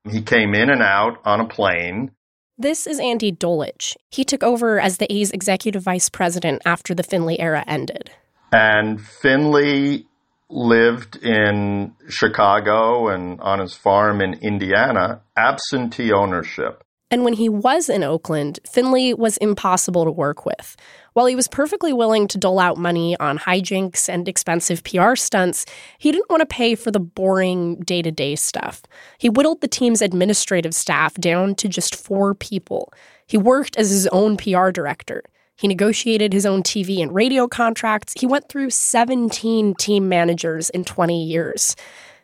He 0.10 0.22
came 0.22 0.54
in 0.54 0.70
and 0.70 0.82
out 0.82 1.18
on 1.26 1.42
a 1.42 1.48
plane. 1.48 2.12
This 2.60 2.88
is 2.88 3.00
Andy 3.00 3.32
Dolich. 3.32 3.96
He 4.10 4.24
took 4.24 4.42
over 4.42 4.80
as 4.80 4.98
the 4.98 5.12
A's 5.14 5.30
executive 5.30 5.84
vice 5.84 6.10
president 6.10 6.64
after 6.66 6.96
the 6.96 7.04
Finley 7.04 7.40
era 7.40 7.64
ended. 7.68 8.10
And 8.52 9.00
Finley 9.00 10.08
lived 10.50 11.18
in 11.18 11.94
Chicago 12.10 13.10
and 13.10 13.40
on 13.42 13.60
his 13.60 13.76
farm 13.76 14.22
in 14.22 14.34
Indiana, 14.42 15.22
absentee 15.38 16.12
ownership. 16.12 16.84
And 17.10 17.24
when 17.24 17.34
he 17.34 17.48
was 17.48 17.88
in 17.88 18.04
Oakland, 18.04 18.60
Finley 18.70 19.14
was 19.14 19.38
impossible 19.38 20.04
to 20.04 20.12
work 20.12 20.46
with. 20.46 20.76
While 21.14 21.26
he 21.26 21.36
was 21.36 21.48
perfectly 21.48 21.94
willing 21.94 22.28
to 22.28 22.38
dole 22.38 22.60
out 22.60 22.78
money 22.78 23.18
on 23.20 23.40
hijinks 23.40 24.10
and 24.10 24.28
expensive 24.28 24.84
PR 24.84 25.16
stunts, 25.16 25.66
he 25.98 26.12
didn't 26.12 26.30
want 26.30 26.42
to 26.42 26.46
pay 26.46 26.76
for 26.76 26.92
the 26.92 27.00
boring 27.00 27.78
day 27.78 28.02
to 28.02 28.12
day 28.12 28.36
stuff. 28.36 28.82
He 29.18 29.30
whittled 29.30 29.62
the 29.62 29.70
team's 29.70 30.02
administrative 30.02 30.76
staff 30.76 31.14
down 31.16 31.56
to 31.56 31.70
just 31.70 31.96
four 31.96 32.36
people. 32.36 32.92
He 33.26 33.38
worked 33.38 33.78
as 33.78 33.90
his 33.90 34.08
own 34.08 34.36
PR 34.36 34.70
director. 34.70 35.24
He 35.56 35.68
negotiated 35.68 36.34
his 36.34 36.46
own 36.46 36.62
TV 36.62 37.02
and 37.02 37.14
radio 37.16 37.48
contracts. 37.48 38.14
He 38.20 38.28
went 38.28 38.48
through 38.48 38.70
17 38.70 39.74
team 39.76 40.08
managers 40.08 40.70
in 40.70 40.84
20 40.84 41.26
years. 41.26 41.76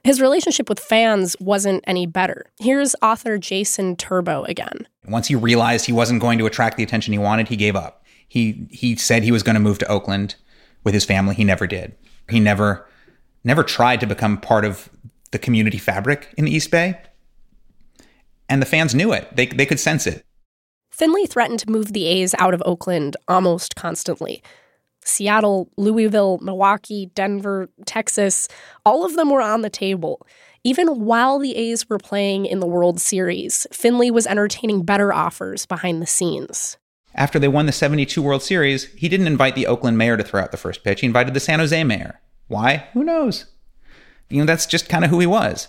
His 0.04 0.20
relationship 0.20 0.68
with 0.68 0.80
fans 0.80 1.38
wasn't 1.40 1.84
any 1.88 2.06
better. 2.06 2.48
Here's 2.60 2.94
author 3.02 3.38
Jason 3.38 3.96
Turbow 3.96 4.44
again. 4.44 4.88
Once 5.08 5.28
he 5.28 5.36
realized 5.36 5.86
he 5.86 5.94
wasn't 5.94 6.20
going 6.20 6.38
to 6.40 6.46
attract 6.46 6.76
the 6.76 6.84
attention 6.84 7.14
he 7.14 7.20
wanted, 7.20 7.48
he 7.48 7.56
gave 7.56 7.76
up. 7.76 8.04
He 8.28 8.68
he 8.70 8.96
said 8.96 9.24
he 9.24 9.32
was 9.32 9.44
going 9.44 9.54
to 9.54 9.62
move 9.62 9.78
to 9.80 9.88
Oakland 9.88 10.36
with 10.84 10.94
his 10.94 11.06
family. 11.06 11.36
He 11.36 11.46
never 11.46 11.68
did. 11.68 11.96
He 12.30 12.42
never 12.42 12.86
never 13.46 13.64
tried 13.64 14.02
to 14.02 14.06
become 14.06 14.38
part 14.38 14.66
of 14.66 14.90
the 15.32 15.40
community 15.40 15.78
fabric 15.78 16.34
in 16.38 16.46
the 16.46 16.52
East 16.52 16.70
Bay. 16.70 17.00
And 18.50 18.62
the 18.62 18.66
fans 18.66 18.94
knew 18.94 19.14
it. 19.14 19.34
They 19.36 19.46
they 19.46 19.66
could 19.66 19.80
sense 19.80 20.06
it. 20.06 20.26
Finley 20.92 21.26
threatened 21.26 21.60
to 21.60 21.72
move 21.72 21.94
the 21.94 22.06
A's 22.06 22.36
out 22.38 22.54
of 22.54 22.62
Oakland 22.66 23.16
almost 23.28 23.76
constantly. 23.76 24.44
Seattle, 25.06 25.70
Louisville, 25.78 26.40
Milwaukee, 26.42 27.12
Denver, 27.16 27.70
Texas, 27.86 28.48
all 28.86 29.06
of 29.06 29.16
them 29.16 29.30
were 29.30 29.42
on 29.42 29.62
the 29.62 29.70
table. 29.70 30.26
Even 30.64 31.06
while 31.06 31.40
the 31.40 31.56
A's 31.56 31.90
were 31.90 31.98
playing 31.98 32.46
in 32.46 32.60
the 32.60 32.68
World 32.68 33.02
Series, 33.02 33.68
Finley 33.72 34.10
was 34.10 34.26
entertaining 34.26 34.84
better 34.84 35.12
offers 35.12 35.66
behind 35.66 36.02
the 36.02 36.08
scenes. 36.08 36.78
After 37.16 37.38
they 37.38 37.48
won 37.48 37.66
the 37.66 37.72
72 37.72 38.22
World 38.22 38.42
Series, 38.42 38.86
he 38.94 39.10
didn't 39.10 39.28
invite 39.28 39.56
the 39.56 39.68
Oakland 39.68 39.98
mayor 39.98 40.18
to 40.18 40.24
throw 40.24 40.42
out 40.42 40.52
the 40.52 40.58
first 40.58 40.84
pitch. 40.84 41.02
He 41.02 41.08
invited 41.08 41.34
the 41.34 41.40
San 41.40 41.60
Jose 41.60 41.84
mayor. 41.84 42.22
Why? 42.48 42.88
Who 42.94 43.04
knows? 43.04 43.46
You 44.30 44.40
know, 44.40 44.46
that's 44.46 44.66
just 44.66 44.90
kind 44.90 45.04
of 45.04 45.12
who 45.12 45.20
he 45.20 45.28
was. 45.28 45.68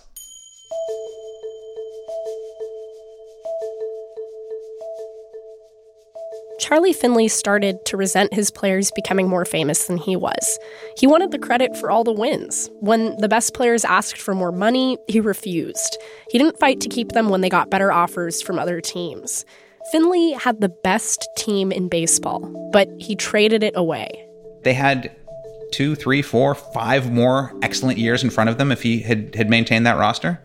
Charlie 6.64 6.94
Finley 6.94 7.28
started 7.28 7.84
to 7.84 7.98
resent 7.98 8.32
his 8.32 8.50
players 8.50 8.90
becoming 8.92 9.28
more 9.28 9.44
famous 9.44 9.84
than 9.84 9.98
he 9.98 10.16
was. 10.16 10.58
He 10.96 11.06
wanted 11.06 11.30
the 11.30 11.38
credit 11.38 11.76
for 11.76 11.90
all 11.90 12.04
the 12.04 12.12
wins. 12.12 12.70
When 12.80 13.14
the 13.18 13.28
best 13.28 13.52
players 13.52 13.84
asked 13.84 14.18
for 14.18 14.34
more 14.34 14.50
money, 14.50 14.96
he 15.06 15.20
refused. 15.20 15.98
He 16.30 16.38
didn't 16.38 16.58
fight 16.58 16.80
to 16.80 16.88
keep 16.88 17.12
them 17.12 17.28
when 17.28 17.42
they 17.42 17.50
got 17.50 17.68
better 17.68 17.92
offers 17.92 18.40
from 18.40 18.58
other 18.58 18.80
teams. 18.80 19.44
Finley 19.92 20.32
had 20.32 20.62
the 20.62 20.70
best 20.70 21.28
team 21.36 21.70
in 21.70 21.90
baseball, 21.90 22.40
but 22.72 22.88
he 22.98 23.14
traded 23.14 23.62
it 23.62 23.74
away. 23.76 24.26
They 24.62 24.72
had 24.72 25.14
two, 25.70 25.94
three, 25.94 26.22
four, 26.22 26.54
five 26.54 27.12
more 27.12 27.52
excellent 27.60 27.98
years 27.98 28.24
in 28.24 28.30
front 28.30 28.48
of 28.48 28.56
them 28.56 28.72
if 28.72 28.80
he 28.80 29.00
had, 29.00 29.34
had 29.34 29.50
maintained 29.50 29.84
that 29.84 29.98
roster. 29.98 30.40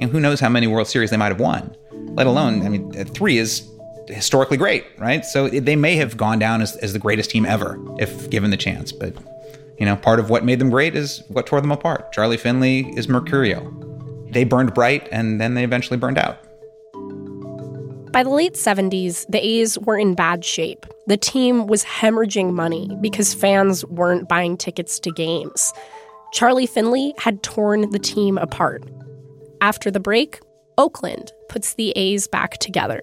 And 0.00 0.10
who 0.10 0.18
knows 0.18 0.40
how 0.40 0.48
many 0.48 0.66
World 0.66 0.88
Series 0.88 1.10
they 1.10 1.16
might 1.16 1.28
have 1.28 1.38
won, 1.38 1.76
let 1.92 2.26
alone, 2.26 2.66
I 2.66 2.68
mean, 2.68 2.90
three 3.04 3.38
is 3.38 3.68
historically 4.08 4.56
great, 4.56 4.86
right? 4.98 5.24
So 5.24 5.48
they 5.48 5.76
may 5.76 5.96
have 5.96 6.16
gone 6.16 6.38
down 6.38 6.62
as, 6.62 6.76
as 6.76 6.92
the 6.92 6.98
greatest 6.98 7.30
team 7.30 7.44
ever 7.46 7.78
if 7.98 8.30
given 8.30 8.50
the 8.50 8.56
chance. 8.56 8.92
But, 8.92 9.14
you 9.78 9.86
know, 9.86 9.96
part 9.96 10.20
of 10.20 10.30
what 10.30 10.44
made 10.44 10.58
them 10.58 10.70
great 10.70 10.94
is 10.94 11.22
what 11.28 11.46
tore 11.46 11.60
them 11.60 11.72
apart. 11.72 12.12
Charlie 12.12 12.36
Finley 12.36 12.92
is 12.96 13.06
Mercurio. 13.06 14.32
They 14.32 14.44
burned 14.44 14.74
bright 14.74 15.08
and 15.12 15.40
then 15.40 15.54
they 15.54 15.64
eventually 15.64 15.98
burned 15.98 16.18
out. 16.18 16.38
By 18.12 18.22
the 18.22 18.30
late 18.30 18.54
70s, 18.54 19.24
the 19.30 19.44
A's 19.44 19.78
were 19.78 19.96
in 19.96 20.14
bad 20.14 20.44
shape. 20.44 20.84
The 21.06 21.16
team 21.16 21.66
was 21.66 21.82
hemorrhaging 21.82 22.52
money 22.52 22.90
because 23.00 23.32
fans 23.32 23.86
weren't 23.86 24.28
buying 24.28 24.58
tickets 24.58 25.00
to 25.00 25.10
games. 25.10 25.72
Charlie 26.32 26.66
Finley 26.66 27.14
had 27.18 27.42
torn 27.42 27.90
the 27.90 27.98
team 27.98 28.36
apart. 28.36 28.84
After 29.62 29.90
the 29.90 30.00
break, 30.00 30.40
Oakland 30.76 31.32
puts 31.48 31.74
the 31.74 31.90
A's 31.92 32.26
back 32.26 32.58
together. 32.58 33.02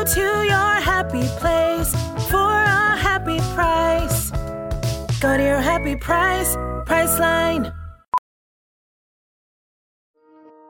Go 0.00 0.06
to 0.06 0.20
your 0.20 0.80
happy 0.80 1.28
place 1.40 1.92
for 2.30 2.38
a 2.38 2.96
happy 2.96 3.36
price. 3.54 4.30
Go 5.20 5.36
to 5.36 5.42
your 5.42 5.60
happy 5.60 5.94
price, 5.94 6.56
Priceline. 6.86 7.70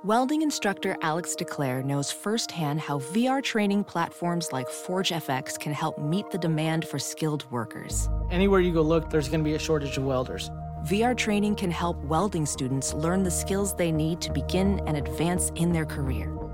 Welding 0.03 0.43
instructor 0.43 0.97
Alex 1.03 1.37
DeClaire 1.39 1.85
knows 1.85 2.11
firsthand 2.11 2.81
how 2.81 2.99
VR 2.99 3.41
training 3.41 3.85
platforms 3.85 4.51
like 4.51 4.67
ForgeFX 4.67 5.61
can 5.61 5.73
help 5.73 6.01
meet 6.01 6.29
the 6.33 6.39
demand 6.39 6.89
for 6.89 6.99
skilled 6.99 7.49
workers. 7.53 8.09
Anywhere 8.33 8.59
you 8.59 8.73
go 8.73 8.83
look, 8.83 9.11
there's 9.11 9.29
going 9.29 9.45
to 9.45 9.49
be 9.49 9.55
a 9.55 9.61
shortage 9.61 9.97
of 9.97 10.03
welders. 10.03 10.51
VR 10.89 11.17
training 11.17 11.55
can 11.55 11.71
help 11.71 12.03
welding 12.03 12.47
students 12.47 12.95
learn 12.95 13.23
the 13.23 13.31
skills 13.31 13.77
they 13.77 13.93
need 13.93 14.21
to 14.23 14.33
begin 14.33 14.81
and 14.89 14.97
advance 14.97 15.53
in 15.55 15.71
their 15.73 15.87
career. 15.87 16.37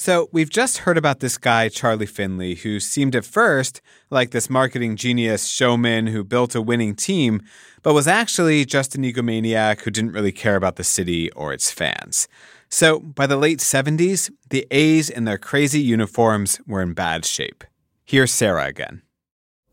So, 0.00 0.30
we've 0.32 0.48
just 0.48 0.78
heard 0.78 0.96
about 0.96 1.20
this 1.20 1.36
guy, 1.36 1.68
Charlie 1.68 2.06
Finley, 2.06 2.54
who 2.54 2.80
seemed 2.80 3.14
at 3.14 3.26
first 3.26 3.82
like 4.08 4.30
this 4.30 4.48
marketing 4.48 4.96
genius 4.96 5.46
showman 5.46 6.06
who 6.06 6.24
built 6.24 6.54
a 6.54 6.62
winning 6.62 6.94
team, 6.94 7.42
but 7.82 7.92
was 7.92 8.08
actually 8.08 8.64
just 8.64 8.94
an 8.94 9.02
egomaniac 9.02 9.82
who 9.82 9.90
didn't 9.90 10.12
really 10.12 10.32
care 10.32 10.56
about 10.56 10.76
the 10.76 10.84
city 10.84 11.30
or 11.32 11.52
its 11.52 11.70
fans. 11.70 12.28
So, 12.70 13.00
by 13.00 13.26
the 13.26 13.36
late 13.36 13.58
70s, 13.58 14.30
the 14.48 14.66
A's 14.70 15.10
in 15.10 15.26
their 15.26 15.36
crazy 15.36 15.82
uniforms 15.82 16.62
were 16.66 16.80
in 16.80 16.94
bad 16.94 17.26
shape. 17.26 17.62
Here's 18.06 18.32
Sarah 18.32 18.68
again. 18.68 19.02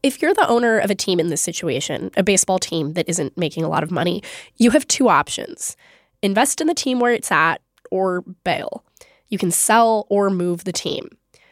If 0.04 0.22
you're 0.22 0.34
the 0.34 0.50
owner 0.50 0.78
of 0.78 0.92
a 0.92 0.96
team 0.96 1.22
in 1.22 1.30
this 1.30 1.42
situation, 1.42 2.12
a 2.18 2.22
baseball 2.22 2.60
team 2.60 2.96
that 2.96 3.08
isn't 3.08 3.38
making 3.38 3.64
a 3.64 3.70
lot 3.70 3.82
of 3.82 3.92
money, 3.92 4.22
you 4.58 4.72
have 4.72 4.90
two 4.90 5.08
options 5.08 5.78
invest 6.22 6.60
in 6.60 6.68
the 6.68 6.74
team 6.74 7.00
where 7.00 7.14
it's 7.14 7.32
at 7.32 7.62
or 7.92 8.26
bail. 8.44 8.84
You 9.30 9.38
can 9.38 9.52
sell 9.52 10.06
or 10.10 10.30
move 10.30 10.64
the 10.64 10.72
team. 10.72 11.10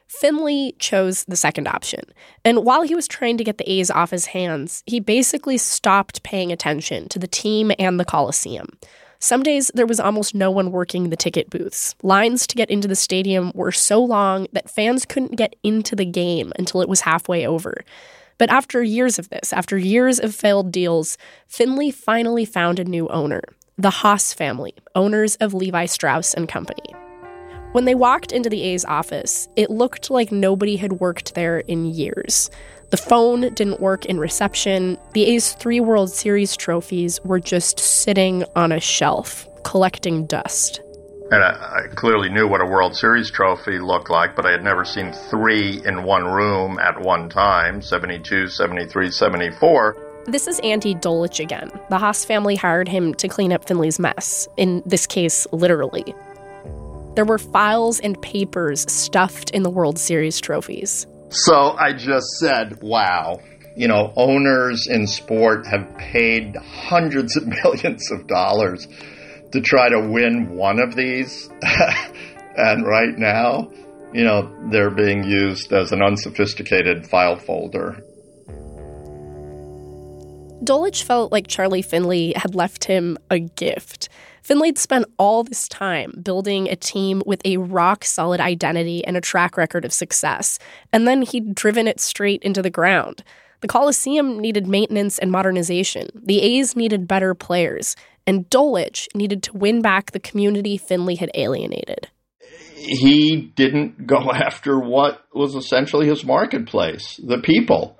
Finley 0.07 0.75
chose 0.79 1.23
the 1.25 1.35
second 1.35 1.67
option. 1.67 2.01
And 2.43 2.63
while 2.63 2.83
he 2.83 2.95
was 2.95 3.07
trying 3.07 3.37
to 3.37 3.43
get 3.43 3.57
the 3.57 3.69
A's 3.69 3.89
off 3.89 4.11
his 4.11 4.27
hands, 4.27 4.83
he 4.85 4.99
basically 4.99 5.57
stopped 5.57 6.23
paying 6.23 6.51
attention 6.51 7.09
to 7.09 7.19
the 7.19 7.27
team 7.27 7.71
and 7.79 7.99
the 7.99 8.05
Coliseum. 8.05 8.67
Some 9.19 9.43
days 9.43 9.71
there 9.73 9.87
was 9.87 9.99
almost 9.99 10.35
no 10.35 10.51
one 10.51 10.71
working 10.71 11.09
the 11.09 11.17
ticket 11.17 11.49
booths. 11.49 11.95
Lines 12.03 12.45
to 12.47 12.55
get 12.55 12.69
into 12.69 12.87
the 12.87 12.95
stadium 12.95 13.51
were 13.55 13.71
so 13.71 14.03
long 14.03 14.47
that 14.53 14.69
fans 14.69 15.05
couldn't 15.05 15.35
get 15.35 15.55
into 15.63 15.95
the 15.95 16.05
game 16.05 16.53
until 16.59 16.81
it 16.81 16.89
was 16.89 17.01
halfway 17.01 17.47
over. 17.47 17.83
But 18.37 18.49
after 18.49 18.83
years 18.83 19.17
of 19.17 19.29
this, 19.29 19.53
after 19.53 19.77
years 19.77 20.19
of 20.19 20.35
failed 20.35 20.71
deals, 20.71 21.17
Finley 21.47 21.89
finally 21.89 22.45
found 22.45 22.79
a 22.79 22.83
new 22.83 23.07
owner 23.09 23.41
the 23.77 23.89
Haas 23.89 24.31
family, 24.31 24.73
owners 24.95 25.35
of 25.37 25.53
Levi 25.53 25.85
Strauss 25.85 26.33
and 26.33 26.47
Company. 26.47 27.04
When 27.75 27.83
they 27.83 27.93
walked 27.93 28.31
into 28.31 28.49
the 28.49 28.61
A's 28.61 28.85
office, 28.85 29.49
it 29.57 29.69
looked 29.69 30.09
like 30.09 30.31
nobody 30.31 30.77
had 30.77 31.01
worked 31.01 31.35
there 31.35 31.59
in 31.59 31.83
years. 31.83 32.49
The 32.89 32.95
phone 32.95 33.41
didn't 33.53 33.81
work 33.81 34.05
in 34.05 34.17
reception. 34.17 34.97
The 35.11 35.25
A's 35.25 35.51
three 35.51 35.81
World 35.81 36.09
Series 36.09 36.55
trophies 36.55 37.19
were 37.25 37.41
just 37.41 37.77
sitting 37.77 38.45
on 38.55 38.71
a 38.71 38.79
shelf, 38.79 39.45
collecting 39.65 40.25
dust. 40.25 40.79
And 41.31 41.43
I, 41.43 41.49
I, 41.83 41.87
clearly 41.95 42.29
knew 42.29 42.47
what 42.47 42.61
a 42.61 42.65
World 42.65 42.95
Series 42.95 43.29
trophy 43.29 43.77
looked 43.77 44.09
like, 44.09 44.37
but 44.37 44.45
I 44.45 44.51
had 44.51 44.63
never 44.63 44.85
seen 44.85 45.11
three 45.11 45.81
in 45.85 46.03
one 46.03 46.23
room 46.23 46.79
at 46.79 47.01
one 47.01 47.27
time 47.27 47.81
72, 47.81 48.47
73, 48.47 49.11
74. 49.11 50.23
This 50.27 50.47
is 50.47 50.61
Andy 50.61 50.95
Dolich 50.95 51.41
again. 51.41 51.69
The 51.89 51.97
Haas 51.97 52.23
family 52.23 52.55
hired 52.55 52.87
him 52.87 53.13
to 53.15 53.27
clean 53.27 53.51
up 53.51 53.67
Finley's 53.67 53.99
mess, 53.99 54.47
in 54.55 54.81
this 54.85 55.05
case, 55.05 55.45
literally. 55.51 56.15
There 57.15 57.25
were 57.25 57.37
files 57.37 57.99
and 57.99 58.21
papers 58.21 58.89
stuffed 58.91 59.51
in 59.51 59.63
the 59.63 59.69
World 59.69 59.97
Series 59.97 60.39
trophies. 60.39 61.07
So 61.29 61.71
I 61.71 61.93
just 61.93 62.27
said, 62.39 62.81
wow. 62.81 63.39
You 63.77 63.87
know, 63.87 64.13
owners 64.15 64.87
in 64.87 65.07
sport 65.07 65.65
have 65.67 65.97
paid 65.97 66.55
hundreds 66.55 67.35
of 67.35 67.47
millions 67.63 68.11
of 68.11 68.27
dollars 68.27 68.87
to 69.51 69.61
try 69.61 69.89
to 69.89 70.09
win 70.09 70.55
one 70.55 70.79
of 70.79 70.95
these. 70.95 71.49
and 72.57 72.85
right 72.85 73.17
now, 73.17 73.71
you 74.13 74.23
know, 74.23 74.69
they're 74.71 74.91
being 74.91 75.23
used 75.23 75.73
as 75.73 75.91
an 75.91 76.01
unsophisticated 76.01 77.07
file 77.07 77.37
folder 77.37 78.01
Dolich 80.65 81.03
felt 81.03 81.31
like 81.31 81.47
Charlie 81.47 81.81
Finley 81.81 82.33
had 82.35 82.55
left 82.55 82.85
him 82.85 83.17
a 83.29 83.39
gift. 83.39 84.09
Finley'd 84.45 84.77
spent 84.77 85.07
all 85.17 85.43
this 85.43 85.67
time 85.67 86.13
building 86.21 86.69
a 86.69 86.75
team 86.75 87.23
with 87.25 87.41
a 87.43 87.57
rock 87.57 88.05
solid 88.05 88.39
identity 88.39 89.03
and 89.03 89.17
a 89.17 89.21
track 89.21 89.57
record 89.57 89.83
of 89.83 89.91
success, 89.91 90.59
and 90.93 91.07
then 91.07 91.23
he'd 91.23 91.55
driven 91.55 91.87
it 91.87 91.99
straight 91.99 92.43
into 92.43 92.61
the 92.61 92.69
ground. 92.69 93.23
The 93.61 93.67
Coliseum 93.67 94.37
needed 94.37 94.67
maintenance 94.67 95.17
and 95.17 95.31
modernization. 95.31 96.09
The 96.13 96.43
A's 96.43 96.75
needed 96.75 97.07
better 97.07 97.33
players, 97.33 97.95
and 98.27 98.47
Dolich 98.51 99.07
needed 99.15 99.41
to 99.41 99.57
win 99.57 99.81
back 99.81 100.11
the 100.11 100.19
community 100.19 100.77
Finley 100.77 101.15
had 101.15 101.31
alienated. 101.33 102.09
He 102.75 103.51
didn't 103.55 104.05
go 104.05 104.31
after 104.31 104.79
what 104.79 105.25
was 105.33 105.55
essentially 105.55 106.07
his 106.07 106.23
marketplace, 106.23 107.19
the 107.25 107.39
people. 107.39 107.97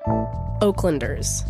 Oaklanders. 0.62 1.42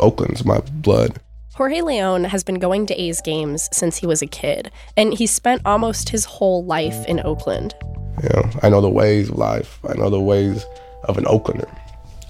Oakland's 0.00 0.44
my 0.44 0.58
blood. 0.72 1.20
Jorge 1.56 1.80
Leon 1.80 2.24
has 2.24 2.44
been 2.44 2.58
going 2.58 2.84
to 2.84 3.00
A's 3.00 3.22
games 3.22 3.70
since 3.72 3.96
he 3.96 4.06
was 4.06 4.20
a 4.20 4.26
kid, 4.26 4.70
and 4.94 5.14
he 5.14 5.26
spent 5.26 5.62
almost 5.64 6.10
his 6.10 6.26
whole 6.26 6.62
life 6.66 7.06
in 7.06 7.18
Oakland. 7.24 7.74
You 8.22 8.28
know, 8.34 8.50
I 8.62 8.68
know 8.68 8.82
the 8.82 8.90
ways 8.90 9.30
of 9.30 9.38
life. 9.38 9.78
I 9.88 9.94
know 9.94 10.10
the 10.10 10.20
ways 10.20 10.66
of 11.04 11.16
an 11.16 11.24
Oaklander. 11.24 11.74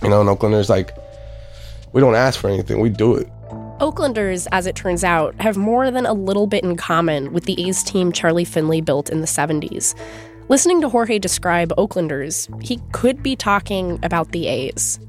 You 0.01 0.11
know, 0.11 0.21
an 0.21 0.29
Oaklander's 0.29 0.71
like, 0.71 0.97
we 1.93 2.01
don't 2.01 2.15
ask 2.15 2.39
for 2.39 2.49
anything, 2.49 2.79
we 2.79 2.89
do 2.89 3.17
it. 3.17 3.29
Oaklanders, 3.81 4.47
as 4.53 4.65
it 4.65 4.77
turns 4.77 5.03
out, 5.03 5.35
have 5.41 5.57
more 5.57 5.91
than 5.91 6.07
a 6.07 6.13
little 6.13 6.47
bit 6.47 6.63
in 6.63 6.77
common 6.77 7.33
with 7.33 7.47
the 7.47 7.69
A's 7.69 7.83
team 7.83 8.13
Charlie 8.13 8.45
Finley 8.45 8.81
built 8.81 9.11
in 9.11 9.23
the 9.23 9.27
70s. 9.27 9.99
Listening 10.49 10.81
to 10.83 10.89
Jorge 10.89 11.19
describe 11.19 11.73
Oaklanders, 11.77 12.47
he 12.63 12.81
could 12.93 13.25
be 13.25 13.35
talking 13.35 13.99
about 14.05 14.31
the 14.31 14.47
A's 14.47 15.01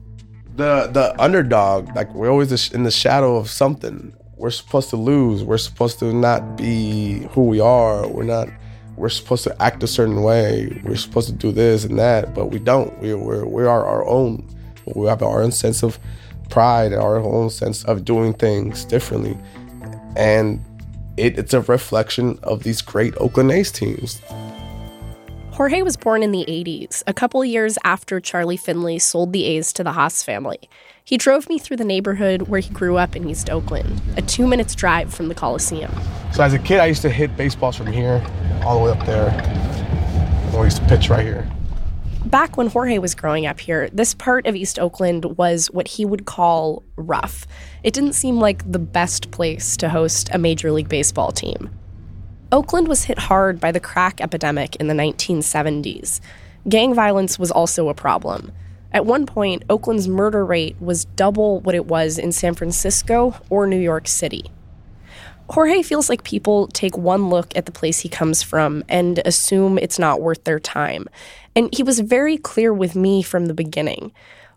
the 0.58 0.90
the 0.92 1.16
underdog. 1.22 1.96
Like 1.96 2.14
we're 2.14 2.30
always 2.30 2.72
in 2.72 2.84
the 2.84 2.92
shadow 2.92 3.38
of 3.38 3.50
something. 3.50 4.14
We're 4.36 4.52
supposed 4.52 4.90
to 4.90 4.98
lose. 4.98 5.44
We're 5.44 5.58
supposed 5.58 6.00
to 6.00 6.14
not 6.14 6.58
be 6.58 7.28
who 7.32 7.46
we 7.46 7.60
are. 7.60 8.08
We're 8.08 8.24
not. 8.24 8.50
We're 8.96 9.10
supposed 9.10 9.44
to 9.44 9.62
act 9.62 9.84
a 9.84 9.88
certain 9.88 10.24
way. 10.24 10.82
We're 10.84 10.96
supposed 10.96 11.30
to 11.30 11.34
do 11.34 11.52
this 11.52 11.86
and 11.86 11.98
that, 12.00 12.34
but 12.34 12.48
we 12.48 12.60
don't. 12.60 12.98
We 13.00 13.14
we're, 13.14 13.46
we 13.46 13.64
are 13.64 13.86
our 13.86 14.06
own. 14.06 14.48
We 14.96 15.08
have 15.08 15.22
our 15.22 15.44
own 15.44 15.52
sense 15.52 15.84
of 15.84 16.00
pride, 16.50 16.94
our 16.94 17.18
own 17.20 17.50
sense 17.50 17.84
of 17.86 18.06
doing 18.06 18.34
things 18.34 18.86
differently, 18.86 19.38
and 20.16 20.64
it, 21.18 21.38
it's 21.38 21.54
a 21.54 21.62
reflection 21.62 22.40
of 22.44 22.64
these 22.64 22.82
great 22.82 23.14
Oakland 23.18 23.52
A's 23.52 23.72
teams. 23.72 24.22
Jorge 25.58 25.82
was 25.82 25.98
born 25.98 26.22
in 26.22 26.32
the 26.32 26.46
80s, 26.48 27.02
a 27.08 27.16
couple 27.16 27.44
years 27.44 27.80
after 27.84 28.20
Charlie 28.20 28.58
Finley 28.58 29.00
sold 29.00 29.34
the 29.34 29.46
A's 29.46 29.74
to 29.74 29.84
the 29.84 29.94
Haas 29.94 30.22
family. 30.22 30.70
He 31.04 31.18
drove 31.18 31.50
me 31.50 31.58
through 31.58 31.78
the 31.78 31.84
neighborhood 31.84 32.44
where 32.44 32.60
he 32.60 32.70
grew 32.70 32.98
up 32.98 33.16
in 33.16 33.28
East 33.28 33.50
Oakland, 33.50 34.00
a 34.18 34.22
two 34.22 34.46
minutes 34.46 34.76
drive 34.76 35.12
from 35.12 35.30
the 35.30 35.34
Coliseum. 35.34 35.92
So, 36.32 36.44
as 36.44 36.54
a 36.54 36.60
kid, 36.60 36.80
I 36.80 36.86
used 36.86 37.02
to 37.02 37.10
hit 37.10 37.36
baseballs 37.36 37.76
from 37.76 37.88
here 37.88 38.24
all 38.64 38.78
the 38.78 38.86
way 38.86 38.92
up 38.92 39.04
there. 39.08 39.32
I 40.56 40.64
used 40.64 40.78
to 40.78 40.86
pitch 40.86 41.10
right 41.10 41.26
here. 41.26 41.50
Back 42.26 42.56
when 42.56 42.68
Jorge 42.68 43.00
was 43.00 43.16
growing 43.16 43.48
up 43.48 43.60
here, 43.60 43.90
this 43.90 44.14
part 44.14 44.46
of 44.46 44.56
East 44.56 44.78
Oakland 44.78 45.26
was 45.40 45.72
what 45.72 45.88
he 45.88 46.06
would 46.06 46.26
call 46.26 46.84
rough. 46.98 47.48
It 47.82 47.96
didn't 47.96 48.14
seem 48.14 48.40
like 48.40 48.72
the 48.72 48.78
best 48.78 49.32
place 49.32 49.76
to 49.78 49.90
host 49.90 50.30
a 50.32 50.38
Major 50.38 50.72
League 50.72 50.88
Baseball 50.88 51.32
team. 51.32 51.72
Oakland 52.50 52.88
was 52.88 53.04
hit 53.04 53.20
hard 53.20 53.60
by 53.60 53.74
the 53.74 53.80
crack 53.82 54.22
epidemic 54.22 54.78
in 54.78 54.88
the 54.88 54.94
1970s. 54.94 56.22
Gang 56.70 56.94
violence 56.94 57.38
was 57.38 57.52
also 57.52 57.90
a 57.90 57.94
problem. 57.94 58.54
At 58.94 59.06
one 59.06 59.26
point, 59.26 59.64
Oakland's 59.70 60.08
murder 60.08 60.46
rate 60.46 60.78
was 60.80 61.04
double 61.04 61.60
what 61.60 61.76
it 61.76 61.88
was 61.88 62.18
in 62.18 62.32
San 62.32 62.56
Francisco 62.56 63.36
or 63.50 63.68
New 63.68 63.80
York 63.80 64.08
City. 64.08 64.50
Jorge 65.50 65.82
feels 65.82 66.10
like 66.10 66.24
people 66.24 66.68
take 66.68 66.98
one 66.98 67.30
look 67.30 67.56
at 67.56 67.66
the 67.66 67.72
place 67.74 68.00
he 68.00 68.10
comes 68.10 68.44
from 68.44 68.82
and 68.88 69.20
assume 69.26 69.78
it's 69.78 70.00
not 70.00 70.22
worth 70.22 70.46
their 70.46 70.60
time. 70.60 71.08
And 71.54 71.70
he 71.76 71.84
was 71.84 72.00
very 72.00 72.38
clear 72.38 72.74
with 72.74 72.96
me 72.96 73.24
from 73.24 73.48
the 73.48 73.54
beginning. 73.54 74.14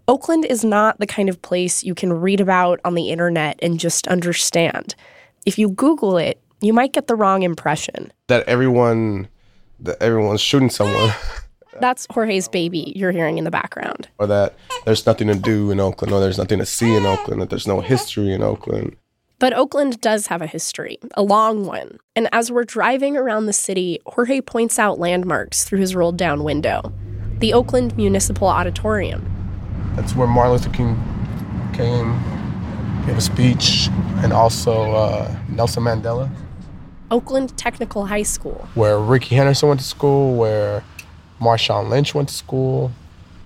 Oakland 0.07 0.45
is 0.45 0.65
not 0.65 0.99
the 1.01 1.07
kind 1.09 1.29
of 1.29 1.43
place 1.43 1.83
you 1.83 1.97
can 1.97 2.13
read 2.13 2.41
about 2.41 2.79
on 2.85 2.95
the 2.95 3.11
internet 3.11 3.59
and 3.63 3.81
just 3.81 4.07
understand. 4.07 4.95
If 5.45 5.59
you 5.59 5.71
Google 5.71 6.19
it, 6.19 6.40
you 6.61 6.73
might 6.73 6.93
get 6.93 7.07
the 7.07 7.15
wrong 7.15 7.43
impression. 7.43 8.13
That 8.29 8.47
everyone 8.47 9.29
that 9.81 10.01
everyone's 10.03 10.41
shooting 10.41 10.71
someone. 10.71 11.13
That's 11.81 12.07
Jorge's 12.11 12.49
baby 12.49 12.93
you're 12.95 13.13
hearing 13.13 13.39
in 13.39 13.45
the 13.45 13.51
background. 13.51 14.09
Or 14.19 14.27
that 14.27 14.55
there's 14.85 15.07
nothing 15.07 15.29
to 15.29 15.35
do 15.35 15.71
in 15.71 15.81
Oakland, 15.81 16.13
or 16.13 16.21
there's 16.21 16.37
nothing 16.37 16.59
to 16.59 16.67
see 16.67 16.95
in 16.95 17.07
Oakland, 17.07 17.41
that 17.41 17.49
there's 17.49 17.67
no 17.67 17.81
history 17.81 18.35
in 18.35 18.43
Oakland. 18.43 18.97
But 19.39 19.55
Oakland 19.55 20.03
does 20.03 20.27
have 20.27 20.43
a 20.43 20.47
history, 20.47 20.99
a 21.15 21.23
long 21.23 21.65
one. 21.65 21.99
And 22.15 22.29
as 22.31 22.53
we're 22.53 22.65
driving 22.65 23.17
around 23.17 23.47
the 23.47 23.55
city, 23.55 23.99
Jorge 24.05 24.43
points 24.43 24.79
out 24.79 24.99
landmarks 24.99 25.65
through 25.65 25.79
his 25.79 25.95
rolled 25.95 26.19
down 26.19 26.45
window 26.45 26.93
the 27.39 27.55
Oakland 27.55 27.97
Municipal 27.97 28.49
Auditorium. 28.49 29.25
That's 29.97 30.15
where 30.15 30.27
Martin 30.27 30.53
Luther 30.53 30.71
King 30.71 30.95
came, 31.73 32.21
gave 33.07 33.17
a 33.17 33.21
speech, 33.23 33.89
and 34.19 34.31
also 34.31 34.93
uh, 34.93 35.35
Nelson 35.49 35.85
Mandela. 35.85 36.31
Oakland 37.11 37.57
Technical 37.57 38.07
High 38.07 38.23
School. 38.23 38.69
Where 38.75 38.99
Rickey 38.99 39.35
Henderson 39.35 39.69
went 39.69 39.81
to 39.81 39.87
school, 39.87 40.37
where 40.37 40.85
Marshawn 41.41 41.89
Lynch 41.89 42.15
went 42.15 42.29
to 42.29 42.35
school. 42.35 42.93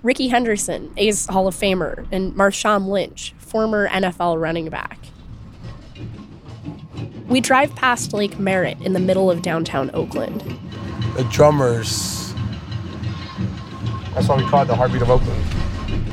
Rickey 0.03 0.29
Henderson, 0.29 0.93
A's 0.97 1.27
Hall 1.27 1.49
of 1.49 1.55
Famer, 1.55 2.07
and 2.13 2.35
Marshawn 2.35 2.89
Lynch, 2.89 3.35
former 3.39 3.89
NFL 3.89 4.41
running 4.41 4.69
back. 4.69 4.99
We 7.27 7.41
drive 7.41 7.75
past 7.75 8.13
Lake 8.13 8.39
Merritt 8.39 8.79
in 8.83 8.93
the 8.93 9.01
middle 9.01 9.31
of 9.31 9.41
downtown 9.41 9.91
Oakland. 9.95 10.43
The 11.17 11.25
drummers. 11.25 12.35
That's 14.13 14.29
why 14.29 14.37
we 14.37 14.45
call 14.45 14.63
it 14.63 14.67
the 14.67 14.77
heartbeat 14.77 15.01
of 15.03 15.11
Oakland. 15.11 15.43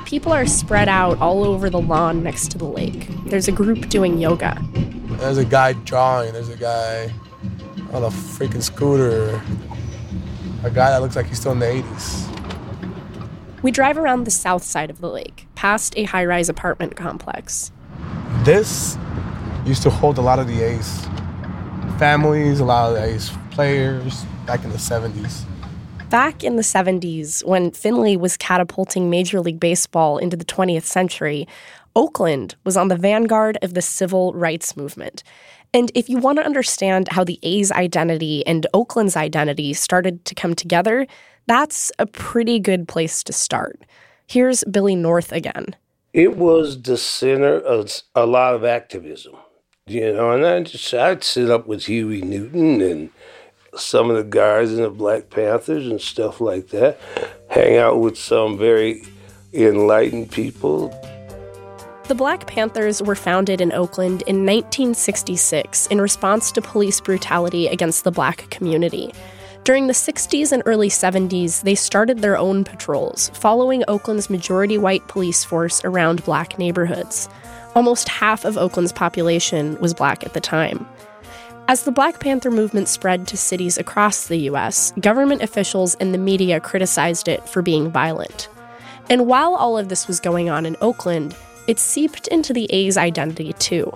People 0.06 0.32
are 0.32 0.46
spread 0.46 0.88
out 0.88 1.20
all 1.20 1.44
over 1.44 1.70
the 1.70 1.82
lawn 1.82 2.24
next 2.24 2.50
to 2.52 2.58
the 2.58 2.66
lake. 2.66 3.08
There's 3.26 3.48
a 3.48 3.52
group 3.52 3.90
doing 3.90 4.18
yoga. 4.20 4.58
There's 5.20 5.38
a 5.38 5.46
guy 5.46 5.74
drawing. 5.74 6.34
There's 6.34 6.50
a 6.50 6.58
guy 6.58 7.14
on 7.94 8.04
a 8.04 8.10
freaking 8.10 8.64
scooter. 8.64 9.42
A 10.64 10.70
guy 10.70 10.92
that 10.92 11.02
looks 11.02 11.16
like 11.16 11.26
he's 11.26 11.40
still 11.40 11.52
in 11.52 11.60
the 11.60 11.66
80s. 11.66 12.28
We 13.62 13.72
drive 13.72 13.98
around 13.98 14.24
the 14.24 14.32
south 14.32 14.64
side 14.64 14.90
of 14.90 15.02
the 15.02 15.10
lake, 15.10 15.48
past 15.56 15.94
a 15.98 16.06
high 16.06 16.26
rise 16.26 16.50
apartment 16.50 16.96
complex. 16.96 17.72
This 18.44 18.98
used 19.66 19.84
to 19.84 19.90
hold 19.90 20.18
a 20.18 20.22
lot 20.22 20.40
of 20.40 20.48
the 20.48 20.62
A's 20.62 21.06
families, 22.00 22.60
a 22.60 22.66
lot 22.66 22.90
of 22.90 22.96
the 22.96 23.04
A's 23.04 23.32
players 23.52 24.26
back 24.48 24.64
in 24.64 24.72
the 24.72 24.78
70s. 24.78 25.44
Back 26.10 26.44
in 26.44 26.56
the 26.56 26.64
70s, 26.64 27.46
when 27.46 27.72
Finley 27.72 28.18
was 28.18 28.36
catapulting 28.36 29.10
Major 29.10 29.40
League 29.40 29.60
Baseball 29.60 30.18
into 30.18 30.36
the 30.36 30.44
20th 30.44 30.84
century, 30.84 31.48
Oakland 31.96 32.56
was 32.64 32.76
on 32.76 32.88
the 32.88 32.96
vanguard 32.96 33.58
of 33.62 33.76
the 33.76 33.82
civil 33.82 34.34
rights 34.34 34.76
movement. 34.76 35.24
And 35.74 35.90
if 35.96 36.10
you 36.10 36.18
want 36.18 36.38
to 36.38 36.46
understand 36.46 37.08
how 37.10 37.24
the 37.24 37.40
A's 37.44 37.72
identity 37.72 38.46
and 38.46 38.68
Oakland's 38.74 39.16
identity 39.16 39.74
started 39.74 40.26
to 40.26 40.36
come 40.36 40.54
together, 40.54 41.08
that's 41.48 41.92
a 41.98 42.06
pretty 42.06 42.60
good 42.60 42.88
place 42.88 43.24
to 43.24 43.34
start. 43.34 43.80
Here's 44.28 44.64
Billy 44.66 44.96
North 44.96 45.32
again. 45.32 45.76
It 46.14 46.36
was 46.36 46.82
the 46.82 46.98
center 46.98 47.56
of 47.56 48.02
a 48.16 48.26
lot 48.26 48.54
of 48.54 48.66
activism, 48.66 49.36
you 49.88 50.12
know, 50.14 50.32
and 50.32 50.46
I 50.46 50.62
just, 50.64 50.94
I'd 50.94 51.24
sit 51.24 51.50
up 51.50 51.68
with 51.68 51.86
Huey 51.86 52.22
Newton 52.22 52.82
and 52.82 53.10
some 53.78 54.10
of 54.10 54.18
the 54.18 54.24
guys 54.24 54.74
in 54.74 54.82
the 54.82 54.90
Black 54.90 55.30
Panthers 55.30 55.88
and 55.88 56.02
stuff 56.02 56.42
like 56.42 56.68
that, 56.70 57.00
hang 57.50 57.78
out 57.78 58.02
with 58.02 58.18
some 58.18 58.58
very 58.58 59.04
enlightened 59.54 60.32
people. 60.32 60.94
The 62.08 62.16
Black 62.16 62.46
Panthers 62.48 63.02
were 63.02 63.16
founded 63.16 63.62
in 63.62 63.72
Oakland 63.72 64.24
in 64.24 64.46
1966 64.46 65.88
in 65.88 66.02
response 66.02 66.52
to 66.52 66.62
police 66.62 67.00
brutality 67.00 67.68
against 67.68 68.04
the 68.04 68.12
black 68.12 68.50
community. 68.50 69.14
During 69.64 69.86
the 69.86 69.94
60s 69.94 70.52
and 70.52 70.64
early 70.66 70.90
70s, 70.90 71.62
they 71.62 71.76
started 71.76 72.20
their 72.20 72.38
own 72.38 72.64
patrols, 72.64 73.30
following 73.36 73.84
Oakland's 73.88 74.30
majority 74.30 74.78
white 74.78 75.08
police 75.08 75.46
force 75.46 75.86
around 75.86 76.26
black 76.26 76.58
neighborhoods. 76.58 77.30
Almost 77.76 78.10
half 78.10 78.44
of 78.44 78.58
Oakland's 78.58 78.92
population 78.92 79.80
was 79.80 79.94
black 79.94 80.26
at 80.26 80.34
the 80.34 80.42
time. 80.42 80.88
As 81.68 81.84
the 81.84 81.92
Black 81.92 82.20
Panther 82.20 82.52
movement 82.52 82.90
spread 82.90 83.28
to 83.28 83.38
cities 83.38 83.78
across 83.78 84.26
the 84.26 84.50
US, 84.50 84.92
government 85.00 85.44
officials 85.44 85.96
and 85.96 86.14
the 86.14 86.18
media 86.18 86.60
criticized 86.60 87.28
it 87.28 87.48
for 87.48 87.62
being 87.62 87.92
violent. 87.92 88.50
And 89.10 89.28
while 89.28 89.54
all 89.54 89.78
of 89.78 89.90
this 89.90 90.08
was 90.08 90.20
going 90.20 90.50
on 90.50 90.66
in 90.66 90.76
Oakland, 90.82 91.36
it 91.68 91.80
seeped 91.80 92.28
into 92.28 92.54
the 92.54 92.68
A's 92.72 92.98
identity 92.98 93.54
too. 93.54 93.92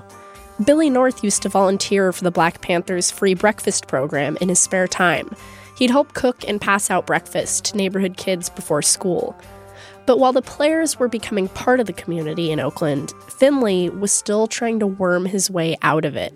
Billy 0.64 0.90
North 0.90 1.24
used 1.24 1.42
to 1.42 1.50
volunteer 1.50 2.14
for 2.14 2.24
the 2.24 2.32
Black 2.32 2.62
Panthers 2.62 3.12
free 3.12 3.34
breakfast 3.34 3.88
program 3.88 4.38
in 4.40 4.50
his 4.50 4.60
spare 4.60 4.88
time. 4.88 5.30
He'd 5.78 5.92
help 5.92 6.14
cook 6.14 6.48
and 6.48 6.62
pass 6.62 6.90
out 6.90 7.06
breakfast 7.06 7.66
to 7.66 7.78
neighborhood 7.78 8.16
kids 8.16 8.50
before 8.50 8.82
school. 8.82 9.36
But 10.06 10.20
while 10.20 10.32
the 10.32 10.42
players 10.42 10.98
were 10.98 11.08
becoming 11.08 11.50
part 11.50 11.80
of 11.80 11.88
the 11.88 11.94
community 11.94 12.52
in 12.52 12.60
Oakland, 12.60 13.14
Finley 13.28 13.90
was 13.90 14.12
still 14.12 14.48
trying 14.48 14.80
to 14.80 14.88
worm 14.88 15.26
his 15.26 15.50
way 15.50 15.76
out 15.82 16.06
of 16.06 16.16
it. 16.16 16.34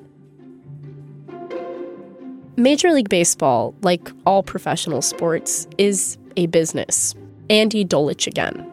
Major 2.57 2.91
League 2.91 3.07
Baseball, 3.07 3.73
like 3.83 4.11
all 4.25 4.43
professional 4.43 5.01
sports, 5.01 5.65
is 5.77 6.17
a 6.35 6.47
business. 6.47 7.15
Andy 7.49 7.85
Dolich 7.85 8.27
again. 8.27 8.68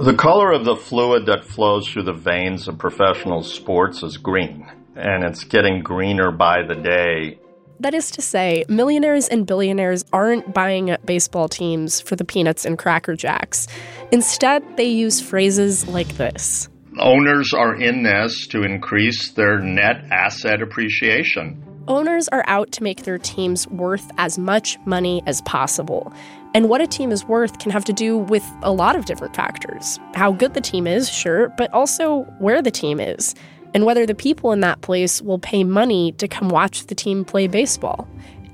The 0.00 0.14
color 0.14 0.52
of 0.52 0.64
the 0.64 0.76
fluid 0.76 1.26
that 1.26 1.44
flows 1.44 1.88
through 1.88 2.04
the 2.04 2.12
veins 2.12 2.68
of 2.68 2.78
professional 2.78 3.42
sports 3.42 4.04
is 4.04 4.16
green, 4.16 4.64
and 4.94 5.24
it's 5.24 5.42
getting 5.42 5.82
greener 5.82 6.30
by 6.30 6.62
the 6.62 6.76
day. 6.76 7.40
That 7.80 7.94
is 7.94 8.12
to 8.12 8.22
say, 8.22 8.64
millionaires 8.68 9.26
and 9.26 9.44
billionaires 9.44 10.04
aren't 10.12 10.54
buying 10.54 10.92
up 10.92 11.04
baseball 11.04 11.48
teams 11.48 12.00
for 12.00 12.14
the 12.14 12.24
peanuts 12.24 12.64
and 12.64 12.78
cracker 12.78 13.16
jacks. 13.16 13.66
Instead, 14.12 14.76
they 14.76 14.86
use 14.86 15.20
phrases 15.20 15.88
like 15.88 16.16
this 16.16 16.68
Owners 17.00 17.52
are 17.52 17.74
in 17.74 18.04
this 18.04 18.46
to 18.48 18.62
increase 18.62 19.32
their 19.32 19.58
net 19.58 20.04
asset 20.12 20.62
appreciation. 20.62 21.60
Owners 21.88 22.28
are 22.28 22.44
out 22.46 22.70
to 22.72 22.84
make 22.84 23.02
their 23.02 23.18
teams 23.18 23.66
worth 23.66 24.12
as 24.16 24.38
much 24.38 24.78
money 24.84 25.24
as 25.26 25.40
possible. 25.42 26.12
And 26.54 26.68
what 26.68 26.80
a 26.80 26.86
team 26.86 27.12
is 27.12 27.24
worth 27.24 27.58
can 27.58 27.70
have 27.70 27.84
to 27.84 27.92
do 27.92 28.16
with 28.16 28.44
a 28.62 28.72
lot 28.72 28.96
of 28.96 29.04
different 29.04 29.36
factors. 29.36 29.98
How 30.14 30.32
good 30.32 30.54
the 30.54 30.60
team 30.60 30.86
is, 30.86 31.08
sure, 31.08 31.50
but 31.58 31.72
also 31.72 32.22
where 32.38 32.62
the 32.62 32.70
team 32.70 33.00
is, 33.00 33.34
and 33.74 33.84
whether 33.84 34.06
the 34.06 34.14
people 34.14 34.52
in 34.52 34.60
that 34.60 34.80
place 34.80 35.20
will 35.20 35.38
pay 35.38 35.62
money 35.62 36.12
to 36.12 36.26
come 36.26 36.48
watch 36.48 36.86
the 36.86 36.94
team 36.94 37.24
play 37.24 37.46
baseball. 37.46 38.08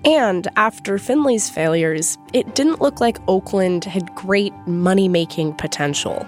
And 0.05 0.49
after 0.57 0.99
Finley's 0.99 1.49
failures, 1.49 2.19
it 2.35 2.55
didn't 2.55 2.83
look 2.83 3.01
like 3.01 3.17
Oakland 3.27 3.85
had 3.85 4.15
great 4.15 4.53
money 4.67 5.09
making 5.09 5.55
potential. 5.55 6.27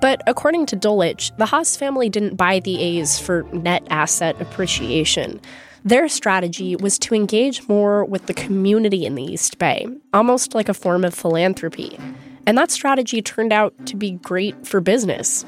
But 0.00 0.22
according 0.26 0.66
to 0.66 0.76
Dolich, 0.76 1.34
the 1.38 1.46
Haas 1.46 1.76
family 1.76 2.08
didn't 2.08 2.36
buy 2.36 2.60
the 2.60 2.80
A's 2.80 3.18
for 3.18 3.44
net 3.52 3.86
asset 3.90 4.40
appreciation. 4.40 5.40
Their 5.84 6.08
strategy 6.08 6.74
was 6.76 6.98
to 7.00 7.14
engage 7.14 7.68
more 7.68 8.04
with 8.04 8.26
the 8.26 8.34
community 8.34 9.06
in 9.06 9.14
the 9.14 9.22
East 9.22 9.58
Bay, 9.58 9.86
almost 10.12 10.54
like 10.54 10.68
a 10.68 10.74
form 10.74 11.04
of 11.04 11.14
philanthropy. 11.14 11.98
And 12.46 12.56
that 12.56 12.70
strategy 12.70 13.20
turned 13.20 13.52
out 13.52 13.74
to 13.86 13.94
be 13.94 14.12
great 14.12 14.66
for 14.66 14.80
business. 14.80 15.44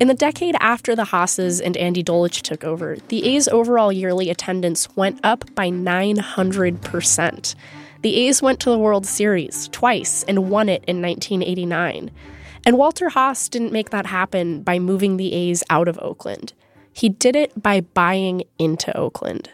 In 0.00 0.08
the 0.08 0.14
decade 0.14 0.56
after 0.58 0.96
the 0.96 1.04
Haas's 1.04 1.60
and 1.60 1.76
Andy 1.76 2.02
Dolich 2.02 2.42
took 2.42 2.64
over, 2.64 2.96
the 3.08 3.24
A's 3.24 3.46
overall 3.48 3.92
yearly 3.92 4.30
attendance 4.30 4.88
went 4.96 5.20
up 5.22 5.54
by 5.54 5.70
900%. 5.70 7.54
The 8.02 8.16
A's 8.16 8.42
went 8.42 8.60
to 8.60 8.70
the 8.70 8.78
World 8.78 9.06
Series 9.06 9.68
twice 9.68 10.24
and 10.24 10.50
won 10.50 10.68
it 10.68 10.84
in 10.86 11.00
1989. 11.00 12.10
And 12.66 12.76
Walter 12.76 13.10
Haas 13.10 13.48
didn't 13.48 13.72
make 13.72 13.90
that 13.90 14.06
happen 14.06 14.62
by 14.62 14.78
moving 14.78 15.16
the 15.16 15.32
A's 15.32 15.62
out 15.70 15.86
of 15.86 15.98
Oakland. 16.00 16.52
He 16.92 17.08
did 17.08 17.36
it 17.36 17.62
by 17.62 17.82
buying 17.82 18.42
into 18.58 18.94
Oakland. 18.96 19.50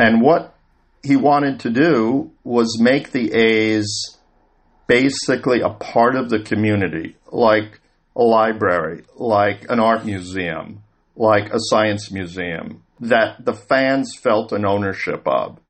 And 0.00 0.22
what 0.22 0.54
he 1.02 1.14
wanted 1.14 1.60
to 1.60 1.70
do 1.70 2.30
was 2.42 2.80
make 2.80 3.12
the 3.12 3.34
A's 3.34 4.16
basically 4.86 5.60
a 5.60 5.68
part 5.68 6.16
of 6.16 6.30
the 6.30 6.40
community, 6.40 7.16
like 7.30 7.82
a 8.16 8.22
library, 8.22 9.04
like 9.14 9.66
an 9.68 9.78
art 9.78 10.06
museum, 10.06 10.82
like 11.16 11.52
a 11.52 11.58
science 11.58 12.10
museum, 12.10 12.82
that 12.98 13.44
the 13.44 13.52
fans 13.52 14.16
felt 14.16 14.52
an 14.52 14.64
ownership 14.64 15.20
of. 15.26 15.60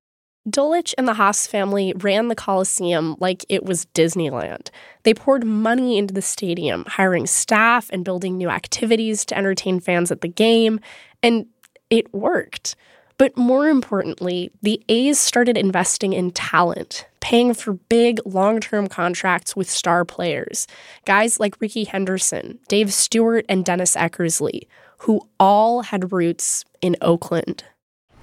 Dolich 0.49 0.95
and 0.97 1.09
the 1.09 1.15
Haas 1.15 1.49
family 1.49 1.93
ran 1.97 2.29
the 2.29 2.37
Coliseum 2.37 3.17
like 3.19 3.45
it 3.49 3.65
was 3.65 3.87
Disneyland. 3.95 4.71
They 5.03 5.13
poured 5.13 5.45
money 5.45 5.99
into 5.99 6.15
the 6.15 6.23
stadium, 6.23 6.85
hiring 6.87 7.27
staff 7.27 7.91
and 7.91 8.05
building 8.05 8.37
new 8.37 8.49
activities 8.49 9.25
to 9.25 9.37
entertain 9.37 9.81
fans 9.81 10.13
at 10.13 10.21
the 10.21 10.29
game, 10.29 10.79
and 11.21 11.47
it 11.91 12.15
worked. 12.15 12.77
But 13.21 13.37
more 13.37 13.69
importantly, 13.69 14.51
the 14.63 14.83
A's 14.89 15.19
started 15.19 15.59
investing 15.59 16.15
in 16.15 16.31
talent, 16.31 17.07
paying 17.21 17.53
for 17.53 17.75
big 17.75 18.19
long 18.25 18.61
term 18.61 18.87
contracts 18.87 19.55
with 19.55 19.69
star 19.69 20.07
players, 20.07 20.67
guys 21.05 21.39
like 21.39 21.61
Rickey 21.61 21.85
Henderson, 21.85 22.61
Dave 22.69 22.95
Stewart, 22.95 23.45
and 23.47 23.63
Dennis 23.63 23.95
Eckersley, 23.95 24.63
who 25.01 25.21
all 25.39 25.83
had 25.83 26.13
roots 26.13 26.65
in 26.81 26.97
Oakland. 27.03 27.63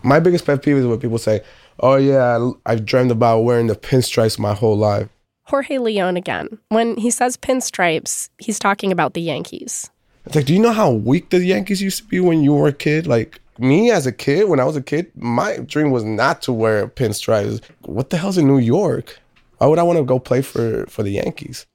My 0.01 0.19
biggest 0.19 0.47
pet 0.47 0.63
peeve 0.63 0.77
is 0.77 0.87
when 0.87 0.99
people 0.99 1.19
say, 1.19 1.41
Oh, 1.79 1.97
yeah, 1.97 2.53
I've 2.65 2.83
dreamed 2.83 3.11
about 3.11 3.41
wearing 3.41 3.67
the 3.67 3.75
pinstripes 3.75 4.39
my 4.39 4.55
whole 4.55 4.75
life. 4.75 5.09
Jorge 5.43 5.77
Leon 5.77 6.17
again. 6.17 6.57
When 6.69 6.97
he 6.97 7.11
says 7.11 7.37
pinstripes, 7.37 8.29
he's 8.39 8.57
talking 8.57 8.91
about 8.91 9.13
the 9.13 9.21
Yankees. 9.21 9.91
It's 10.25 10.35
like, 10.35 10.45
do 10.45 10.53
you 10.53 10.59
know 10.59 10.73
how 10.73 10.91
weak 10.91 11.29
the 11.29 11.45
Yankees 11.45 11.83
used 11.83 11.99
to 11.99 12.03
be 12.05 12.19
when 12.19 12.43
you 12.43 12.53
were 12.53 12.67
a 12.67 12.73
kid? 12.73 13.05
Like, 13.05 13.39
me 13.59 13.91
as 13.91 14.05
a 14.05 14.11
kid, 14.11 14.49
when 14.49 14.59
I 14.59 14.65
was 14.65 14.75
a 14.75 14.81
kid, 14.81 15.11
my 15.15 15.57
dream 15.57 15.91
was 15.91 16.03
not 16.03 16.41
to 16.43 16.53
wear 16.53 16.87
pinstripes. 16.87 17.61
What 17.81 18.09
the 18.09 18.17
hell's 18.17 18.37
in 18.37 18.47
New 18.47 18.59
York? 18.59 19.19
Why 19.57 19.67
would 19.67 19.79
I 19.79 19.83
want 19.83 19.97
to 19.97 20.05
go 20.05 20.19
play 20.19 20.41
for, 20.41 20.85
for 20.87 21.03
the 21.03 21.11
Yankees? 21.11 21.65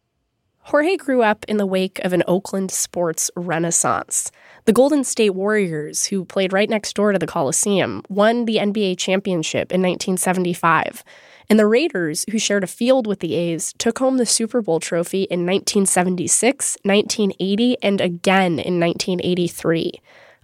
Jorge 0.67 0.97
grew 0.97 1.23
up 1.23 1.45
in 1.49 1.57
the 1.57 1.67
wake 1.67 1.99
of 2.05 2.13
an 2.13 2.23
Oakland 2.29 2.71
sports 2.71 3.33
renaissance. 3.35 4.31
The 4.65 4.73
Golden 4.73 5.03
State 5.03 5.31
Warriors, 5.31 6.07
who 6.07 6.25
played 6.25 6.53
right 6.53 6.71
next 6.71 6.95
door 6.95 7.11
to 7.11 7.19
the 7.19 7.27
Coliseum, 7.27 8.03
won 8.09 8.45
the 8.45 8.59
NBA 8.59 8.97
championship 8.97 9.73
in 9.73 9.83
1975. 9.83 11.03
And 11.51 11.59
the 11.59 11.67
Raiders, 11.67 12.25
who 12.31 12.39
shared 12.39 12.63
a 12.63 12.69
field 12.69 13.09
with 13.09 13.19
the 13.19 13.35
A's, 13.35 13.75
took 13.77 13.99
home 13.99 14.19
the 14.19 14.25
Super 14.25 14.63
Bowl 14.63 14.79
trophy 14.79 15.25
in 15.25 15.41
1976, 15.41 16.79
1980, 16.85 17.77
and 17.83 18.01
again 18.01 18.61
in 18.61 18.79
1983. 18.79 20.01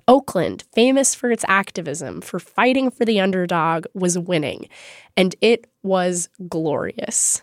Oakland, 0.09 0.65
famous 0.75 1.15
for 1.15 1.31
its 1.31 1.45
activism, 1.47 2.23
for 2.23 2.41
fighting 2.41 2.91
for 2.91 3.05
the 3.05 3.21
underdog, 3.21 3.85
was 3.93 4.19
winning. 4.19 4.69
And 5.17 5.37
it 5.43 5.67
was 5.83 6.31
glorious. 6.49 7.43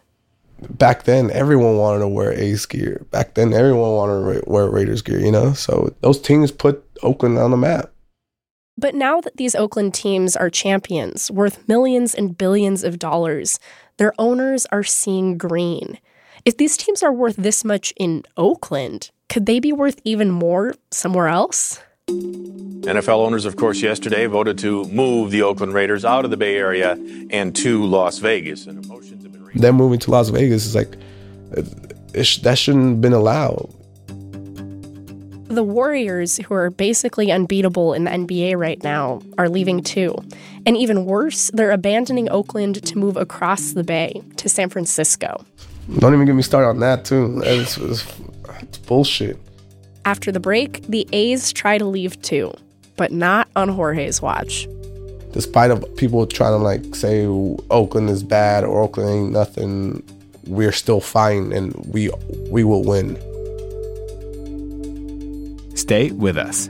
Back 0.71 1.03
then, 1.03 1.29
everyone 1.31 1.77
wanted 1.77 1.99
to 1.99 2.07
wear 2.07 2.33
A's 2.33 2.65
gear. 2.65 3.05
Back 3.11 3.35
then, 3.35 3.53
everyone 3.53 3.91
wanted 3.91 4.41
to 4.41 4.49
wear 4.49 4.67
Raiders 4.67 5.03
gear, 5.03 5.19
you 5.19 5.31
know? 5.31 5.53
So 5.53 5.93
those 6.01 6.19
teams 6.19 6.51
put 6.51 6.83
Oakland 7.03 7.37
on 7.37 7.51
the 7.51 7.57
map. 7.57 7.91
But 8.77 8.95
now 8.95 9.21
that 9.21 9.37
these 9.37 9.55
Oakland 9.55 9.93
teams 9.93 10.35
are 10.35 10.49
champions, 10.49 11.29
worth 11.29 11.67
millions 11.67 12.13
and 12.15 12.37
billions 12.37 12.83
of 12.83 12.99
dollars, 12.99 13.59
their 13.97 14.13
owners 14.17 14.65
are 14.71 14.83
seeing 14.83 15.37
green. 15.37 15.99
If 16.45 16.57
these 16.57 16.77
teams 16.77 17.03
are 17.03 17.13
worth 17.13 17.35
this 17.37 17.63
much 17.63 17.93
in 17.95 18.23
Oakland, 18.35 19.11
could 19.29 19.45
they 19.45 19.59
be 19.59 19.71
worth 19.71 20.01
even 20.03 20.31
more 20.31 20.73
somewhere 20.91 21.27
else? 21.27 21.79
NFL 22.07 23.17
owners, 23.17 23.45
of 23.45 23.55
course, 23.55 23.81
yesterday 23.81 24.27
voted 24.27 24.59
to 24.59 24.85
move 24.85 25.31
the 25.31 25.41
Oakland 25.41 25.73
Raiders 25.73 26.05
out 26.05 26.23
of 26.23 26.29
the 26.29 26.37
Bay 26.37 26.55
Area 26.55 26.99
and 27.31 27.55
to 27.55 27.83
Las 27.83 28.19
Vegas. 28.19 28.67
And 28.67 28.85
emotions 28.85 29.23
have 29.23 29.31
been 29.31 29.59
Them 29.59 29.75
moving 29.75 29.97
to 29.99 30.11
Las 30.11 30.29
Vegas 30.29 30.67
is 30.67 30.75
like, 30.75 30.95
sh- 32.21 32.37
that 32.39 32.59
shouldn't 32.59 32.85
have 32.85 33.01
been 33.01 33.13
allowed. 33.13 33.73
The 35.47 35.63
Warriors, 35.63 36.37
who 36.37 36.53
are 36.53 36.69
basically 36.69 37.31
unbeatable 37.31 37.93
in 37.93 38.03
the 38.03 38.11
NBA 38.11 38.55
right 38.55 38.83
now, 38.83 39.21
are 39.39 39.49
leaving 39.49 39.81
too. 39.81 40.13
And 40.67 40.77
even 40.77 41.05
worse, 41.05 41.49
they're 41.55 41.71
abandoning 41.71 42.29
Oakland 42.29 42.83
to 42.83 42.97
move 42.99 43.17
across 43.17 43.71
the 43.71 43.83
bay 43.83 44.21
to 44.37 44.47
San 44.47 44.69
Francisco. 44.69 45.43
Don't 45.97 46.13
even 46.13 46.27
get 46.27 46.35
me 46.35 46.43
started 46.43 46.67
on 46.67 46.79
that, 46.81 47.05
too. 47.05 47.41
It's, 47.43 47.77
it's, 47.77 48.05
it's 48.61 48.77
bullshit. 48.79 49.39
After 50.05 50.31
the 50.31 50.39
break, 50.39 50.85
the 50.87 51.07
A's 51.13 51.51
try 51.51 51.79
to 51.79 51.85
leave 51.85 52.21
too, 52.21 52.53
but 52.95 53.11
not 53.11 53.47
on 53.55 53.69
Jorge's 53.69 54.21
watch. 54.21 54.67
Despite 55.31 55.71
of 55.71 55.83
people 55.97 56.27
trying 56.27 56.51
to 56.51 56.63
like 56.63 56.95
say 56.95 57.25
Oakland 57.25 58.11
is 58.11 58.23
bad 58.23 58.63
or 58.63 58.83
Oakland 58.83 59.09
ain't 59.09 59.31
nothing, 59.31 60.03
we're 60.45 60.71
still 60.71 61.01
fine 61.01 61.51
and 61.51 61.73
we 61.91 62.11
we 62.51 62.63
will 62.63 62.83
win. 62.83 63.17
Stay 65.75 66.11
with 66.11 66.37
us. 66.37 66.69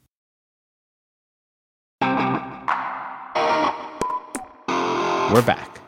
We're 5.31 5.41
back. 5.43 5.79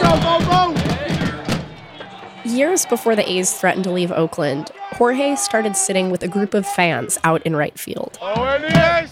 Go, 0.00 0.10
go, 0.20 0.40
go! 0.44 0.74
Years 2.44 2.84
before 2.86 3.14
the 3.14 3.30
A's 3.30 3.52
threatened 3.52 3.84
to 3.84 3.92
leave 3.92 4.10
Oakland, 4.10 4.72
Jorge 4.94 5.36
started 5.36 5.76
sitting 5.76 6.10
with 6.10 6.24
a 6.24 6.28
group 6.28 6.52
of 6.52 6.66
fans 6.66 7.16
out 7.22 7.42
in 7.42 7.54
right 7.54 7.78
field. 7.78 8.18
Oh, 8.20 8.42
and 8.42 8.64
the 8.64 8.68
A's! 8.68 9.08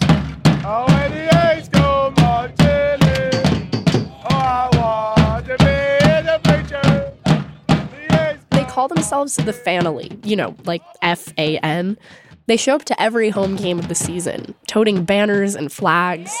Oh, 0.65 0.85
and 0.89 1.13
the 1.13 1.29
A's 1.53 1.69
go 1.69 2.13
marching 2.17 2.67
in. 2.67 4.11
Oh, 4.25 4.35
I 4.35 4.69
want 4.75 5.45
to 5.45 5.57
be 5.57 5.63
the 6.25 6.37
preacher. 6.43 7.13
They 8.49 8.65
call 8.65 8.89
themselves 8.89 9.37
the 9.37 9.53
Family, 9.53 10.19
you 10.25 10.35
know, 10.35 10.53
like 10.65 10.81
F 11.01 11.33
A 11.37 11.59
N. 11.59 11.97
They 12.47 12.57
show 12.57 12.75
up 12.75 12.83
to 12.85 13.01
every 13.01 13.29
home 13.29 13.55
game 13.55 13.79
of 13.79 13.87
the 13.87 13.95
season, 13.95 14.53
toting 14.67 15.05
banners 15.05 15.55
and 15.55 15.71
flags. 15.71 16.35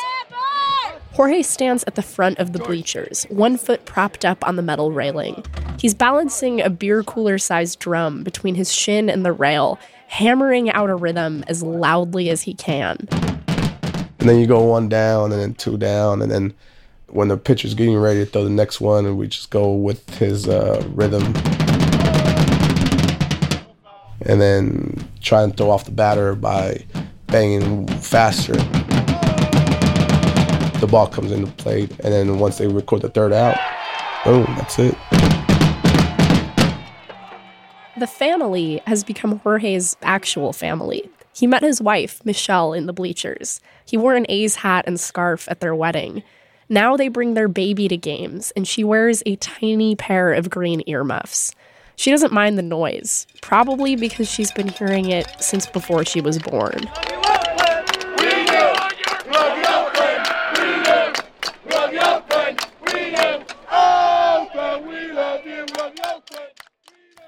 Jorge 1.15 1.43
stands 1.43 1.85
at 1.87 1.95
the 1.95 2.01
front 2.01 2.39
of 2.39 2.51
the 2.51 2.59
bleachers, 2.59 3.23
one 3.29 3.55
foot 3.55 3.85
propped 3.85 4.25
up 4.25 4.45
on 4.45 4.57
the 4.57 4.61
metal 4.61 4.91
railing. 4.91 5.45
He's 5.79 5.93
balancing 5.93 6.59
a 6.59 6.69
beer 6.69 7.03
cooler 7.03 7.37
sized 7.37 7.79
drum 7.79 8.21
between 8.21 8.55
his 8.55 8.73
shin 8.73 9.09
and 9.09 9.25
the 9.25 9.31
rail, 9.31 9.79
hammering 10.07 10.69
out 10.71 10.89
a 10.89 10.95
rhythm 10.95 11.45
as 11.47 11.63
loudly 11.63 12.29
as 12.29 12.41
he 12.41 12.53
can. 12.53 12.97
And 14.19 14.27
then 14.27 14.39
you 14.39 14.45
go 14.45 14.61
one 14.63 14.89
down 14.89 15.31
and 15.31 15.39
then 15.39 15.53
two 15.53 15.77
down. 15.77 16.21
And 16.21 16.29
then 16.29 16.53
when 17.07 17.29
the 17.29 17.37
pitcher's 17.37 17.75
getting 17.75 17.95
ready 17.95 18.25
to 18.25 18.29
throw 18.29 18.43
the 18.43 18.49
next 18.49 18.81
one, 18.81 19.05
and 19.05 19.17
we 19.17 19.29
just 19.29 19.49
go 19.51 19.71
with 19.71 20.17
his 20.17 20.49
uh, 20.49 20.85
rhythm. 20.89 21.23
And 24.19 24.41
then 24.41 25.07
try 25.21 25.43
and 25.43 25.55
throw 25.55 25.69
off 25.69 25.85
the 25.85 25.91
batter 25.91 26.35
by 26.35 26.83
banging 27.27 27.87
faster 27.87 28.57
the 30.79 30.87
ball 30.87 31.07
comes 31.07 31.31
into 31.31 31.51
play, 31.53 31.81
and 31.81 32.13
then 32.13 32.39
once 32.39 32.57
they 32.57 32.67
record 32.67 33.01
the 33.01 33.09
third 33.09 33.33
out, 33.33 33.57
boom, 34.23 34.45
that's 34.57 34.77
it. 34.79 34.95
The 37.97 38.07
family 38.07 38.81
has 38.85 39.03
become 39.03 39.39
Jorge's 39.39 39.95
actual 40.01 40.51
family. 40.51 41.09
He 41.33 41.47
met 41.47 41.63
his 41.63 41.81
wife, 41.81 42.19
Michelle, 42.25 42.73
in 42.73 42.85
the 42.85 42.93
bleachers. 42.93 43.61
He 43.85 43.97
wore 43.97 44.15
an 44.15 44.25
A's 44.29 44.55
hat 44.55 44.85
and 44.87 44.99
scarf 44.99 45.47
at 45.49 45.59
their 45.59 45.75
wedding. 45.75 46.23
Now 46.67 46.97
they 46.97 47.07
bring 47.07 47.33
their 47.35 47.47
baby 47.47 47.87
to 47.87 47.97
games, 47.97 48.51
and 48.55 48.67
she 48.67 48.83
wears 48.83 49.21
a 49.25 49.35
tiny 49.37 49.95
pair 49.95 50.33
of 50.33 50.49
green 50.49 50.81
earmuffs. 50.87 51.53
She 51.95 52.11
doesn't 52.11 52.33
mind 52.33 52.57
the 52.57 52.63
noise, 52.63 53.27
probably 53.41 53.95
because 53.95 54.29
she's 54.29 54.51
been 54.51 54.67
hearing 54.67 55.09
it 55.09 55.27
since 55.39 55.65
before 55.65 56.03
she 56.03 56.19
was 56.19 56.39
born. 56.39 56.89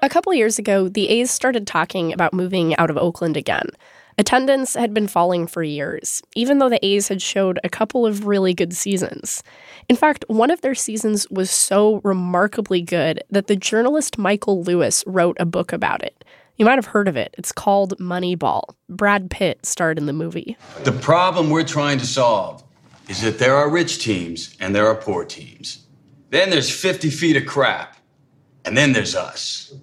A 0.00 0.08
couple 0.08 0.32
years 0.32 0.60
ago, 0.60 0.88
the 0.88 1.08
A's 1.08 1.28
started 1.28 1.66
talking 1.66 2.12
about 2.12 2.32
moving 2.32 2.76
out 2.76 2.88
of 2.88 2.96
Oakland 2.96 3.36
again. 3.36 3.68
Attendance 4.16 4.74
had 4.74 4.94
been 4.94 5.08
falling 5.08 5.48
for 5.48 5.64
years, 5.64 6.22
even 6.36 6.58
though 6.58 6.68
the 6.68 6.84
A's 6.86 7.08
had 7.08 7.20
showed 7.20 7.58
a 7.64 7.68
couple 7.68 8.06
of 8.06 8.24
really 8.24 8.54
good 8.54 8.72
seasons. 8.72 9.42
In 9.88 9.96
fact, 9.96 10.24
one 10.28 10.52
of 10.52 10.60
their 10.60 10.74
seasons 10.74 11.28
was 11.30 11.50
so 11.50 12.00
remarkably 12.04 12.80
good 12.80 13.24
that 13.30 13.48
the 13.48 13.56
journalist 13.56 14.18
Michael 14.18 14.62
Lewis 14.62 15.02
wrote 15.04 15.36
a 15.40 15.44
book 15.44 15.72
about 15.72 16.04
it. 16.04 16.24
You 16.56 16.64
might 16.64 16.76
have 16.76 16.86
heard 16.86 17.08
of 17.08 17.16
it. 17.16 17.34
It's 17.36 17.50
called 17.50 17.98
Moneyball. 17.98 18.62
Brad 18.88 19.30
Pitt 19.30 19.66
starred 19.66 19.98
in 19.98 20.06
the 20.06 20.12
movie. 20.12 20.56
The 20.84 20.92
problem 20.92 21.50
we're 21.50 21.64
trying 21.64 21.98
to 21.98 22.06
solve 22.06 22.62
is 23.08 23.22
that 23.22 23.40
there 23.40 23.56
are 23.56 23.68
rich 23.68 23.98
teams 23.98 24.56
and 24.60 24.76
there 24.76 24.86
are 24.86 24.94
poor 24.94 25.24
teams. 25.24 25.86
Then 26.30 26.50
there's 26.50 26.70
50 26.70 27.10
feet 27.10 27.36
of 27.36 27.46
crap. 27.46 27.96
And 28.64 28.76
then 28.76 28.92
there's 28.92 29.16
us. 29.16 29.74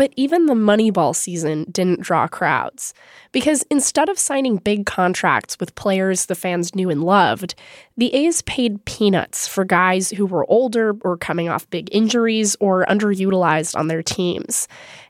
But 0.00 0.14
even 0.16 0.46
the 0.46 0.54
Moneyball 0.54 1.14
season 1.14 1.66
didn't 1.70 2.00
draw 2.00 2.26
crowds. 2.26 2.94
Because 3.32 3.64
instead 3.70 4.08
of 4.08 4.18
signing 4.18 4.56
big 4.56 4.86
contracts 4.86 5.60
with 5.60 5.74
players 5.74 6.24
the 6.24 6.34
fans 6.34 6.74
knew 6.74 6.88
and 6.88 7.04
loved, 7.04 7.54
the 7.98 8.14
A's 8.14 8.40
paid 8.40 8.82
peanuts 8.86 9.46
for 9.46 9.62
guys 9.62 10.08
who 10.08 10.24
were 10.24 10.50
older 10.50 10.96
or 11.02 11.18
coming 11.18 11.50
off 11.50 11.68
big 11.68 11.90
injuries 11.92 12.56
or 12.60 12.86
underutilized 12.86 13.76
on 13.76 13.88
their 13.88 14.02
teams. 14.02 14.68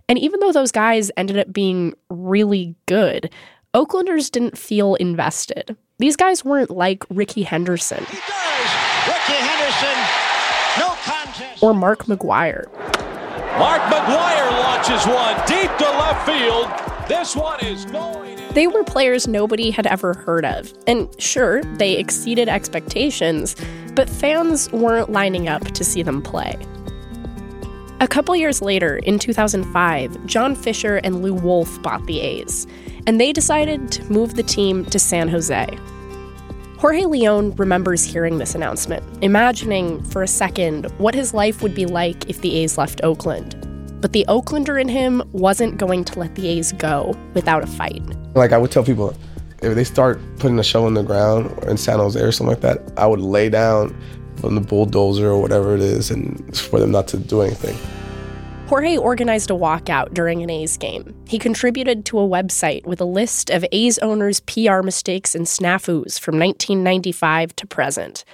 And 0.09 0.19
even 0.19 0.41
though 0.41 0.51
those 0.51 0.73
guys 0.73 1.13
ended 1.17 1.39
up 1.39 1.53
being 1.53 1.95
really 2.09 2.75
good, 2.87 3.33
Oaklanders 3.75 4.29
didn't 4.29 4.59
feel 4.59 4.97
invested. 4.97 5.77
These 6.01 6.17
guys 6.17 6.45
weren't 6.45 6.71
like 6.73 7.05
Rickey 7.11 7.45
Henderson. 7.45 8.01
Rickey 8.01 9.39
Henderson, 9.39 9.99
no 10.81 10.97
contest. 11.05 11.63
Or 11.63 11.75
Mark 11.75 12.07
McGwire. 12.07 12.67
Mark 13.59 13.83
McGwire 13.83 14.51
launches 14.61 15.07
one 15.07 15.37
deep 15.47 15.71
to 15.79 15.85
left 15.85 16.27
field. 16.27 17.09
This 17.09 17.35
one 17.35 17.59
is 17.65 17.85
going. 17.87 18.39
They 18.55 18.67
were 18.67 18.85
players 18.85 19.27
nobody 19.27 19.71
had 19.71 19.87
ever 19.87 20.15
heard 20.15 20.45
of. 20.45 20.73
And 20.87 21.09
sure, 21.21 21.63
they 21.77 21.97
exceeded 21.97 22.49
expectations, 22.49 23.57
but 23.95 24.09
fans 24.09 24.71
weren't 24.73 25.11
lining 25.11 25.49
up 25.49 25.65
to 25.73 25.85
see 25.85 26.03
them 26.03 26.23
play. 26.23 26.57
A 28.01 28.09
couple 28.09 28.35
years 28.35 28.63
later, 28.63 28.97
in 28.99 29.19
2005, 29.19 30.25
John 30.27 30.55
Fisher 30.55 30.97
and 30.99 31.23
Lew 31.23 31.35
Wolff 31.35 31.83
bought 31.83 32.07
the 32.07 32.21
A's, 32.21 32.67
and 33.07 33.21
they 33.21 33.33
decided 33.33 33.93
to 33.93 34.05
move 34.05 34.35
the 34.35 34.43
team 34.43 34.85
to 34.87 34.99
San 34.99 35.29
Jose. 35.29 35.67
Jorge 36.81 37.05
Leon 37.05 37.55
remembers 37.57 38.03
hearing 38.03 38.39
this 38.39 38.55
announcement, 38.55 39.05
imagining 39.23 40.03
for 40.05 40.23
a 40.23 40.27
second 40.27 40.87
what 40.97 41.15
his 41.15 41.35
life 41.35 41.63
would 41.63 41.75
be 41.75 41.85
like 41.85 42.31
if 42.31 42.41
the 42.41 42.57
A's 42.57 42.79
left 42.79 43.03
Oakland. 43.05 43.55
But 44.01 44.15
the 44.15 44.25
Oaklander 44.29 44.81
in 44.81 44.89
him 44.89 45.23
wasn't 45.33 45.77
going 45.77 46.07
to 46.07 46.19
let 46.19 46.37
the 46.37 46.49
A's 46.49 46.73
go 46.73 47.15
without 47.35 47.63
a 47.63 47.67
fight. 47.67 48.03
Like 48.35 48.53
I 48.53 48.57
would 48.57 48.71
tell 48.71 48.83
people, 48.83 49.15
if 49.61 49.75
they 49.75 49.85
start 49.85 50.23
putting 50.39 50.59
a 50.59 50.65
show 50.65 50.87
in 50.87 50.95
the 50.95 51.03
ground 51.03 51.51
or 51.59 51.69
in 51.69 51.77
San 51.77 51.99
Jose 51.99 52.19
or 52.19 52.33
something 52.33 52.55
like 52.55 52.63
that, 52.63 52.81
I 52.97 53.07
would 53.07 53.21
lay 53.21 53.51
down 53.51 53.95
on 54.43 54.55
the 54.55 54.63
bulldozer 54.63 55.29
or 55.29 55.39
whatever 55.39 55.75
it 55.75 55.83
is 55.83 56.11
and 56.11 56.57
for 56.57 56.81
them 56.81 56.93
not 56.93 57.09
to 57.09 57.19
do 57.19 57.43
anything. 57.43 57.77
Jorge 58.71 58.97
organized 58.97 59.51
a 59.51 59.55
walkout 59.55 60.15
during 60.15 60.45
an 60.45 60.49
A's 60.49 60.77
game. 60.77 61.13
He 61.27 61.41
contributed 61.41 62.05
to 62.05 62.21
a 62.21 62.29
website 62.29 62.87
with 62.87 63.01
a 63.01 63.05
list 63.05 63.51
of 63.51 63.65
A's 63.73 63.99
owners' 63.99 64.39
PR 64.39 64.83
mistakes 64.83 65.35
and 65.35 65.45
snafus 65.45 66.21
from 66.21 66.39
1995 66.39 67.57
to 67.57 67.67
present. 67.67 68.25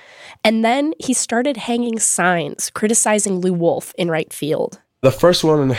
And 0.45 0.63
then 0.63 0.93
he 0.99 1.15
started 1.15 1.57
hanging 1.57 1.99
signs 1.99 2.69
criticizing 2.69 3.41
Lew 3.41 3.55
Wolff 3.55 3.95
in 3.97 4.11
right 4.11 4.31
field. 4.31 4.79
The 5.01 5.11
first 5.11 5.43
one 5.43 5.75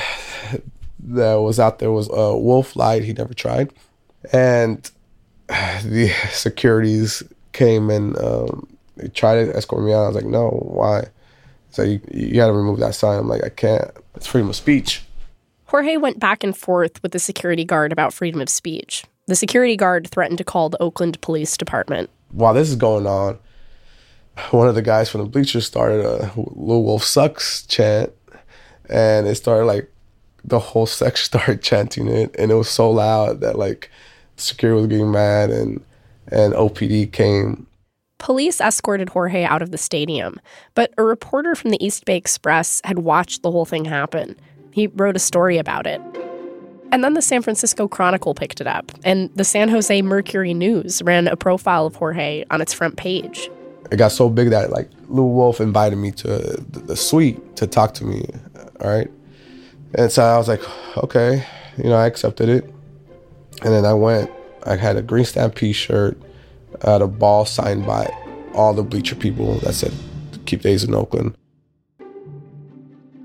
that 1.02 1.36
was 1.36 1.60
out 1.60 1.78
there 1.78 1.92
was 1.92 2.10
uh, 2.10 2.34
Wolf 2.36 2.76
lied, 2.76 3.04
he 3.04 3.14
never 3.14 3.36
tried. 3.36 3.72
And 4.34 4.90
the 5.48 6.12
securities 6.32 7.22
came 7.54 7.92
and 7.92 8.18
um, 8.18 8.68
tried 9.14 9.46
to 9.46 9.56
escort 9.56 9.86
me 9.86 9.94
out. 9.94 10.06
I 10.06 10.08
was 10.08 10.16
like, 10.16 10.26
no, 10.26 10.50
why? 10.50 11.10
So 11.70 11.84
you, 11.84 12.02
you 12.10 12.34
got 12.34 12.48
to 12.48 12.54
remove 12.54 12.80
that 12.80 12.96
sign. 12.96 13.20
I'm 13.20 13.28
like, 13.28 13.44
I 13.44 13.50
can't. 13.50 13.92
It's 14.18 14.26
freedom 14.26 14.50
of 14.50 14.56
speech. 14.56 15.04
Jorge 15.66 15.96
went 15.96 16.20
back 16.20 16.44
and 16.44 16.58
forth 16.58 17.02
with 17.04 17.12
the 17.12 17.20
security 17.20 17.64
guard 17.64 17.92
about 17.92 18.14
freedom 18.14 18.42
of 18.42 18.50
speech. 18.50 19.06
The 19.28 19.36
security 19.36 19.78
guard 19.78 20.08
threatened 20.08 20.40
to 20.40 20.44
call 20.44 20.70
the 20.70 20.82
Oakland 20.82 21.22
Police 21.22 21.56
Department. 21.56 22.10
While 22.32 22.56
this 22.56 22.68
is 22.68 22.76
going 22.76 23.06
on, 23.06 23.38
one 24.50 24.68
of 24.68 24.74
the 24.74 24.82
guys 24.82 25.08
from 25.08 25.22
the 25.22 25.28
bleachers 25.28 25.68
started 25.68 26.04
a 26.04 26.32
Lew 26.36 26.80
Wolff 26.80 27.04
sucks 27.04 27.64
chant, 27.68 28.12
and 28.90 29.28
it 29.28 29.36
started 29.36 29.66
like 29.66 29.92
the 30.44 30.58
whole 30.58 30.88
section 30.88 31.24
started 31.40 31.62
chanting 31.62 32.08
it, 32.08 32.36
and 32.40 32.50
it 32.50 32.56
was 32.56 32.70
so 32.70 32.90
loud 32.90 33.42
that 33.42 33.56
like 33.56 33.92
security 34.36 34.82
was 34.82 34.88
getting 34.88 35.12
mad, 35.12 35.52
and 35.52 35.86
and 36.30 36.56
OPD 36.56 37.12
came 37.12 37.68
Police 38.20 38.60
escorted 38.60 39.10
Jorge 39.10 39.44
out 39.44 39.62
of 39.62 39.72
the 39.72 39.78
stadium, 39.78 40.40
but 40.74 40.94
a 40.98 41.04
reporter 41.04 41.56
from 41.56 41.70
the 41.70 41.84
East 41.86 42.06
Bay 42.06 42.18
Express 42.18 42.82
had 42.84 43.00
watched 43.00 43.44
the 43.44 43.52
whole 43.52 43.66
thing 43.66 43.86
happen. 43.86 44.36
He 44.72 44.88
wrote 44.88 45.16
a 45.16 45.20
story 45.20 45.58
about 45.58 45.86
it. 45.86 46.02
And 46.92 47.04
then 47.04 47.14
the 47.14 47.22
San 47.22 47.42
Francisco 47.42 47.88
Chronicle 47.88 48.34
picked 48.34 48.62
it 48.62 48.68
up, 48.68 48.92
and 49.04 49.30
the 49.36 49.44
San 49.44 49.70
Jose 49.70 50.02
Mercury 50.02 50.54
News 50.54 51.02
ran 51.04 51.28
a 51.28 51.36
profile 51.36 51.86
of 51.86 51.96
Jorge 51.96 52.46
on 52.50 52.62
its 52.62 52.74
front 52.74 52.96
page. 52.96 53.50
It 53.92 53.98
got 53.98 54.12
so 54.12 54.30
big 54.30 54.50
that 54.50 54.72
like 54.72 54.90
Lew 55.10 55.26
Wolff 55.26 55.62
invited 55.62 55.98
me 55.98 56.12
to 56.12 56.28
the 56.72 56.96
suite 56.96 57.56
to 57.58 57.68
talk 57.68 57.94
to 57.96 58.06
me. 58.06 58.26
All 58.80 58.90
right, 58.90 59.12
and 59.96 60.12
so 60.12 60.24
I 60.24 60.38
was 60.38 60.48
like, 60.48 60.62
okay, 60.98 61.46
you 61.78 61.86
know, 61.86 61.96
I 61.96 62.08
accepted 62.08 62.50
it, 62.50 62.64
and 63.64 63.74
then 63.74 63.86
I 63.86 63.94
went. 63.94 64.32
I 64.66 64.76
had 64.76 64.98
a 64.98 65.02
Green 65.02 65.26
Stampede 65.26 65.76
shirt, 65.76 66.18
I 66.84 66.92
had 66.92 67.02
a 67.02 67.08
ball 67.08 67.46
signed 67.46 67.86
by 67.86 68.12
all 68.54 68.74
the 68.74 68.84
bleacher 68.84 69.16
people 69.16 69.56
that 69.60 69.74
said, 69.74 69.94
keep 70.46 70.62
days 70.62 70.84
in 70.84 70.94
Oakland. 70.94 71.36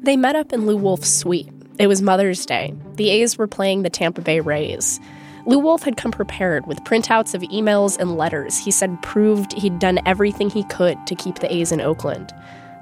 They 0.02 0.16
met 0.16 0.36
up 0.36 0.52
in 0.52 0.66
Lew 0.66 0.76
Wolff's 0.76 1.08
suite. 1.08 1.48
It 1.78 1.86
was 1.86 2.02
Mother's 2.02 2.44
Day. 2.44 2.74
The 2.96 3.10
A's 3.10 3.38
were 3.38 3.46
playing 3.46 3.82
the 3.82 3.90
Tampa 3.90 4.20
Bay 4.20 4.40
Rays. 4.40 5.00
Lew 5.46 5.58
Wolff 5.58 5.82
had 5.82 5.96
come 5.96 6.12
prepared 6.12 6.66
with 6.66 6.84
printouts 6.84 7.34
of 7.34 7.42
emails 7.42 7.98
and 7.98 8.16
letters 8.16 8.58
he 8.58 8.70
said 8.70 9.02
proved 9.02 9.52
he'd 9.54 9.78
done 9.78 10.00
everything 10.06 10.50
he 10.50 10.64
could 10.64 10.98
to 11.06 11.14
keep 11.14 11.36
the 11.36 11.52
A's 11.52 11.72
in 11.72 11.80
Oakland. 11.80 12.32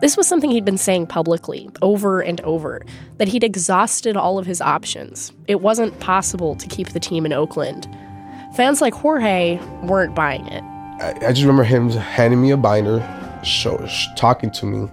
This 0.01 0.17
was 0.17 0.27
something 0.27 0.51
he'd 0.51 0.65
been 0.65 0.79
saying 0.79 1.07
publicly, 1.07 1.69
over 1.83 2.21
and 2.21 2.41
over, 2.41 2.83
that 3.19 3.29
he'd 3.29 3.45
exhausted 3.45 4.17
all 4.17 4.39
of 4.39 4.47
his 4.47 4.63
options. 4.63 5.33
It 5.47 5.61
wasn't 5.61 6.01
possible 6.01 6.55
to 6.57 6.69
keep 6.69 6.89
the 6.89 7.01
team 7.01 7.27
in 7.27 7.35
Oakland. 7.35 7.87
Fans 8.55 8.81
like 8.81 8.95
Jorge 8.95 9.59
weren't 9.83 10.15
buying 10.15 10.47
it. 10.49 10.63
I, 11.01 11.29
I 11.29 11.33
just 11.33 11.43
remember 11.43 11.65
him 11.65 11.91
handing 11.91 12.43
me 12.43 12.51
a 12.51 12.57
binder, 12.57 13.01
show, 13.43 13.85
sh- 13.87 14.07
talking 14.17 14.51
to 14.53 14.67
me, 14.67 14.89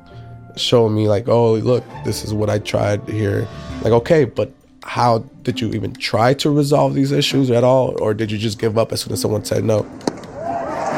showing 0.56 0.96
me 0.96 1.08
like, 1.08 1.28
"Oh, 1.28 1.56
look, 1.56 1.84
this 2.06 2.24
is 2.24 2.34
what 2.34 2.50
I 2.50 2.60
tried 2.60 3.08
here." 3.10 3.48
Like, 3.82 3.93
okay, 3.93 4.26
but 4.26 4.52
how 4.84 5.20
did 5.43 5.60
you 5.60 5.70
even 5.72 5.93
try 5.93 6.34
to 6.36 6.50
resolve 6.50 6.93
these 6.93 7.12
issues 7.12 7.52
at 7.52 7.63
all, 7.63 8.02
or 8.02 8.13
did 8.13 8.32
you 8.32 8.38
just 8.38 8.60
give 8.60 8.78
up 8.78 8.91
as 8.91 9.02
soon 9.02 9.13
as 9.13 9.22
someone 9.22 9.43
said 9.43 9.63
no? 9.63 9.84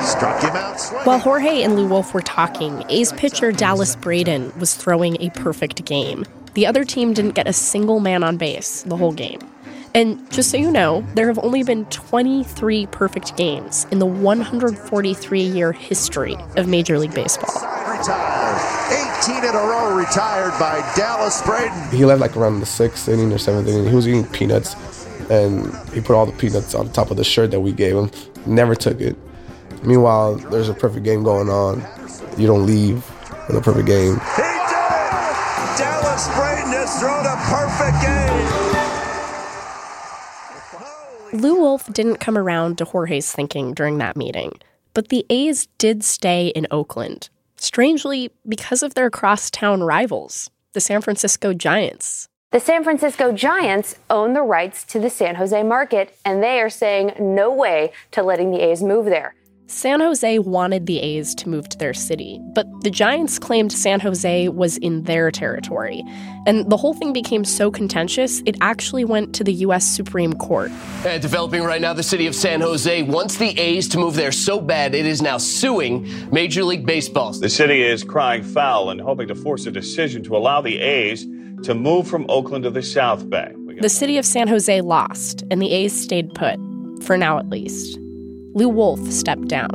Struck 0.04 0.42
him 0.42 0.52
out. 0.52 0.80
While 1.06 1.20
Jorge 1.20 1.64
and 1.64 1.76
Lew 1.76 1.88
Wolff 1.88 2.14
were 2.14 2.22
talking, 2.22 2.84
A's 2.90 3.12
pitcher 3.14 3.52
Dallas 3.52 3.96
Braden 3.96 4.58
was 4.60 4.76
throwing 4.76 5.22
a 5.22 5.30
perfect 5.32 5.84
game. 5.86 6.26
The 6.54 6.66
other 6.66 6.84
team 6.84 7.14
didn't 7.14 7.36
get 7.36 7.48
a 7.48 7.54
single 7.54 8.00
man 8.00 8.24
on 8.24 8.38
base 8.38 8.84
the 8.84 8.96
whole 8.96 9.12
game. 9.12 9.40
And 9.96 10.32
just 10.32 10.52
so 10.52 10.58
you 10.58 10.72
know, 10.72 11.06
there 11.16 11.28
have 11.28 11.40
only 11.40 11.64
been 11.64 11.86
23 11.86 12.86
perfect 12.88 13.36
games 13.36 13.88
in 13.92 14.00
the 14.00 14.06
143 14.06 15.42
year 15.42 15.72
history 15.72 16.38
of 16.58 16.68
Major 16.68 17.00
League 17.00 17.14
Baseball. 17.14 17.54
Retired. 17.88 18.80
18 19.22 19.44
in 19.44 19.56
a 19.56 19.58
row 19.58 19.96
retired 19.96 20.58
by 20.60 20.80
Dallas 20.96 21.42
Braden. 21.42 21.90
He 21.92 22.06
left 22.06 22.22
like 22.22 22.38
around 22.38 22.60
the 22.60 22.66
sixth 22.66 23.10
inning 23.10 23.32
or 23.34 23.38
seventh 23.38 23.68
inning. 23.68 23.88
He 23.88 23.96
was 23.96 24.08
eating 24.08 24.26
peanuts, 24.28 24.76
and 25.30 25.76
he 25.94 26.02
put 26.02 26.16
all 26.16 26.26
the 26.26 26.32
peanuts 26.32 26.74
on 26.74 26.92
top 26.92 27.12
of 27.12 27.18
the 27.18 27.24
shirt 27.24 27.52
that 27.52 27.60
we 27.60 27.72
gave 27.72 27.96
him. 27.96 28.12
Never 28.46 28.76
took 28.76 29.02
it. 29.02 29.18
Meanwhile, 29.84 30.36
there's 30.36 30.70
a 30.70 30.74
perfect 30.74 31.04
game 31.04 31.24
going 31.24 31.50
on. 31.50 31.84
You 32.38 32.48
don't 32.48 32.66
leave 32.66 33.10
in 33.50 33.56
a 33.56 33.62
perfect 33.62 33.88
game. 33.88 34.14
He 34.14 34.42
did 34.42 34.46
it! 34.46 34.70
Dallas 35.78 36.28
Braden 36.36 36.72
has 36.72 37.00
thrown 37.00 37.26
a 37.26 37.36
perfect 37.50 38.02
game. 38.02 38.89
Lew 41.32 41.60
Wolff 41.60 41.86
didn't 41.94 42.18
come 42.18 42.38
around 42.38 42.78
to 42.80 42.86
Jorge's 42.86 43.32
thinking 43.32 43.74
during 43.74 44.00
that 44.00 44.18
meeting, 44.18 44.54
but 44.96 45.10
the 45.10 45.26
A's 45.30 45.68
did 45.78 46.04
stay 46.04 46.48
in 46.48 46.66
Oakland, 46.72 47.30
strangely 47.56 48.32
because 48.48 48.82
of 48.82 48.96
their 48.96 49.12
crosstown 49.12 49.84
rivals, 49.84 50.50
the 50.74 50.80
San 50.82 51.02
Francisco 51.02 51.54
Giants. 51.54 52.30
The 52.52 52.60
San 52.60 52.84
Francisco 52.84 53.32
Giants 53.32 53.96
own 54.10 54.34
the 54.34 54.42
rights 54.42 54.84
to 54.86 55.00
the 55.00 55.12
San 55.12 55.36
Jose 55.36 55.62
market, 55.62 56.18
and 56.26 56.42
they 56.42 56.60
are 56.62 56.70
saying 56.70 57.14
no 57.20 57.54
way 57.54 57.92
to 58.10 58.24
letting 58.24 58.50
the 58.50 58.62
A's 58.62 58.82
move 58.82 59.06
there. 59.06 59.36
San 59.70 60.00
Jose 60.00 60.40
wanted 60.40 60.88
the 60.88 61.00
A's 61.00 61.36
to 61.36 61.48
move 61.48 61.70
to 61.70 61.78
their 61.78 61.94
city, 61.94 62.42
but 62.56 62.66
the 62.82 62.90
Giants 62.90 63.38
claimed 63.38 63.72
San 63.72 64.00
Jose 64.00 64.50
was 64.50 64.78
in 64.78 65.04
their 65.04 65.30
territory. 65.30 66.04
And 66.48 66.68
the 66.72 66.76
whole 66.76 66.96
thing 66.96 67.14
became 67.14 67.46
so 67.46 67.70
contentious, 67.70 68.42
it 68.48 68.58
actually 68.62 69.06
went 69.06 69.36
to 69.36 69.44
the 69.44 69.54
U.S. 69.54 69.86
Supreme 69.86 70.34
Court. 70.34 70.72
Uh, 71.06 71.20
developing 71.20 71.62
right 71.62 71.80
now, 71.80 71.94
the 71.94 72.02
city 72.02 72.26
of 72.26 72.34
San 72.34 72.62
Jose 72.62 73.04
wants 73.04 73.38
the 73.38 73.58
A's 73.60 73.88
to 73.90 74.00
move 74.00 74.16
there 74.16 74.32
so 74.32 74.60
bad 74.60 74.96
it 74.96 75.06
is 75.06 75.22
now 75.22 75.38
suing 75.38 76.10
Major 76.32 76.64
League 76.64 76.88
Baseball. 76.88 77.32
The 77.34 77.48
city 77.48 77.84
is 77.84 78.04
crying 78.04 78.42
foul 78.42 78.90
and 78.90 79.00
hoping 79.00 79.28
to 79.28 79.36
force 79.36 79.68
a 79.68 79.72
decision 79.72 80.24
to 80.24 80.36
allow 80.36 80.62
the 80.62 80.80
A's 80.80 81.28
to 81.62 81.76
move 81.76 82.08
from 82.08 82.26
Oakland 82.28 82.64
to 82.64 82.72
the 82.72 82.82
South 82.82 83.30
Bay. 83.30 83.54
The 83.80 83.88
city 83.88 84.18
of 84.18 84.26
San 84.26 84.48
Jose 84.48 84.82
lost, 84.82 85.44
and 85.52 85.62
the 85.62 85.72
A's 85.72 85.94
stayed 85.94 86.34
put, 86.34 86.58
for 87.04 87.18
now 87.18 87.38
at 87.38 87.50
least. 87.50 88.00
Lew 88.60 88.68
Wolff 88.68 89.00
stepped 89.10 89.48
down. 89.48 89.72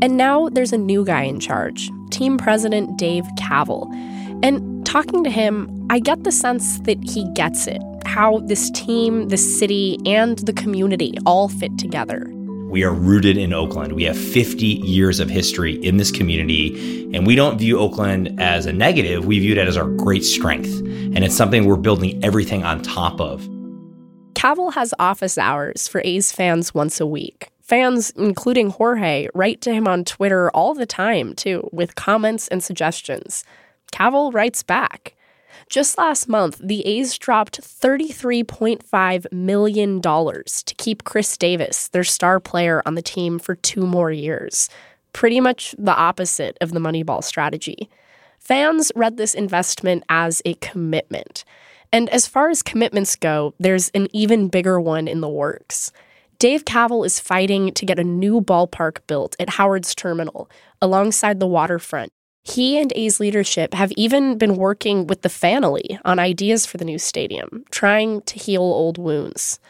And 0.00 0.16
now 0.16 0.48
there's 0.48 0.72
a 0.72 0.78
new 0.78 1.04
guy 1.04 1.22
in 1.24 1.40
charge, 1.40 1.90
team 2.10 2.38
president 2.38 2.96
Dave 2.96 3.24
Kaval. 3.36 3.92
And 4.44 4.86
talking 4.86 5.24
to 5.24 5.30
him, 5.30 5.88
I 5.90 5.98
get 5.98 6.22
the 6.22 6.30
sense 6.30 6.78
that 6.82 6.98
he 7.02 7.28
gets 7.34 7.66
it 7.66 7.82
how 8.04 8.38
this 8.46 8.70
team, 8.70 9.28
the 9.28 9.36
city, 9.36 9.98
and 10.06 10.38
the 10.38 10.52
community 10.52 11.14
all 11.26 11.48
fit 11.48 11.76
together. 11.78 12.30
We 12.70 12.84
are 12.84 12.92
rooted 12.92 13.36
in 13.36 13.52
Oakland. 13.52 13.94
We 13.94 14.04
have 14.04 14.16
50 14.16 14.66
years 14.66 15.18
of 15.18 15.28
history 15.28 15.74
in 15.84 15.96
this 15.96 16.12
community, 16.12 17.10
and 17.12 17.26
we 17.26 17.34
don't 17.34 17.58
view 17.58 17.78
Oakland 17.78 18.40
as 18.40 18.66
a 18.66 18.72
negative. 18.72 19.26
We 19.26 19.40
view 19.40 19.52
it 19.52 19.58
as 19.58 19.76
our 19.76 19.88
great 19.88 20.24
strength, 20.24 20.78
and 20.78 21.24
it's 21.24 21.36
something 21.36 21.64
we're 21.64 21.76
building 21.76 22.22
everything 22.24 22.62
on 22.62 22.82
top 22.82 23.20
of. 23.20 23.46
Kaval 24.38 24.74
has 24.74 24.94
office 25.00 25.36
hours 25.36 25.88
for 25.88 26.00
A's 26.04 26.30
fans 26.30 26.72
once 26.72 27.00
a 27.00 27.06
week. 27.06 27.48
Fans, 27.60 28.10
including 28.10 28.70
Jorge, 28.70 29.26
write 29.34 29.60
to 29.62 29.74
him 29.74 29.88
on 29.88 30.04
Twitter 30.04 30.48
all 30.50 30.74
the 30.74 30.86
time, 30.86 31.34
too, 31.34 31.68
with 31.72 31.96
comments 31.96 32.46
and 32.46 32.62
suggestions. 32.62 33.42
Kaval 33.92 34.32
writes 34.32 34.62
back. 34.62 35.16
Just 35.68 35.98
last 35.98 36.28
month, 36.28 36.60
the 36.62 36.86
A's 36.86 37.18
dropped 37.18 37.60
$33.5 37.60 39.32
million 39.32 40.00
to 40.00 40.74
keep 40.76 41.02
Khris 41.02 41.36
Davis, 41.36 41.88
their 41.88 42.04
star 42.04 42.38
player, 42.38 42.80
on 42.86 42.94
the 42.94 43.02
team 43.02 43.40
for 43.40 43.56
two 43.56 43.88
more 43.88 44.12
years. 44.12 44.70
Pretty 45.12 45.40
much 45.40 45.74
the 45.76 45.96
opposite 45.96 46.56
of 46.60 46.70
the 46.70 46.78
Moneyball 46.78 47.24
strategy. 47.24 47.90
Fans 48.38 48.92
read 48.94 49.16
this 49.16 49.34
investment 49.34 50.04
as 50.08 50.40
a 50.44 50.54
commitment. 50.54 51.44
And 51.92 52.08
as 52.10 52.26
far 52.26 52.50
as 52.50 52.62
commitments 52.62 53.16
go, 53.16 53.54
there's 53.58 53.88
an 53.90 54.08
even 54.12 54.48
bigger 54.48 54.80
one 54.80 55.08
in 55.08 55.20
the 55.20 55.28
works. 55.28 55.92
Dave 56.38 56.64
Kaval 56.64 57.04
is 57.04 57.18
fighting 57.18 57.72
to 57.72 57.86
get 57.86 57.98
a 57.98 58.04
new 58.04 58.40
ballpark 58.40 58.98
built 59.06 59.34
at 59.40 59.50
Howard's 59.50 59.94
Terminal 59.94 60.48
alongside 60.80 61.40
the 61.40 61.46
waterfront 61.46 62.12
he 62.48 62.78
and 62.78 62.92
A's 62.96 63.20
leadership 63.20 63.74
have 63.74 63.92
even 63.92 64.38
been 64.38 64.56
working 64.56 65.06
with 65.06 65.22
the 65.22 65.28
family 65.28 65.98
on 66.04 66.18
ideas 66.18 66.64
for 66.66 66.78
the 66.78 66.84
new 66.84 66.98
stadium, 66.98 67.64
trying 67.70 68.22
to 68.22 68.38
heal 68.38 68.62
old 68.62 68.98
wounds. 68.98 69.60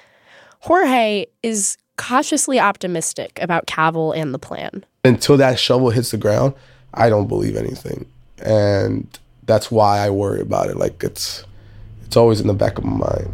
Jorge 0.61 1.27
is 1.43 1.77
cautiously 1.97 2.61
optimistic 2.61 3.39
about 3.43 3.67
Kaval 3.67 4.17
and 4.17 4.33
the 4.33 4.39
plan. 4.39 4.85
Until 5.05 5.37
that 5.39 5.59
shovel 5.59 5.91
hits 5.91 6.13
the 6.13 6.17
ground, 6.17 6.55
I 6.95 7.09
don't 7.09 7.27
believe 7.27 7.57
anything. 7.57 8.07
And 8.43 9.07
that's 9.45 9.71
why 9.71 9.99
I 9.99 10.11
worry 10.11 10.41
about 10.41 10.69
it. 10.69 10.77
Like 10.77 11.03
it's 11.03 11.45
it's 12.09 12.17
always 12.17 12.41
in 12.41 12.47
the 12.47 12.55
back 12.55 12.79
of 12.79 12.85
my 12.85 12.97
mind. 12.97 13.31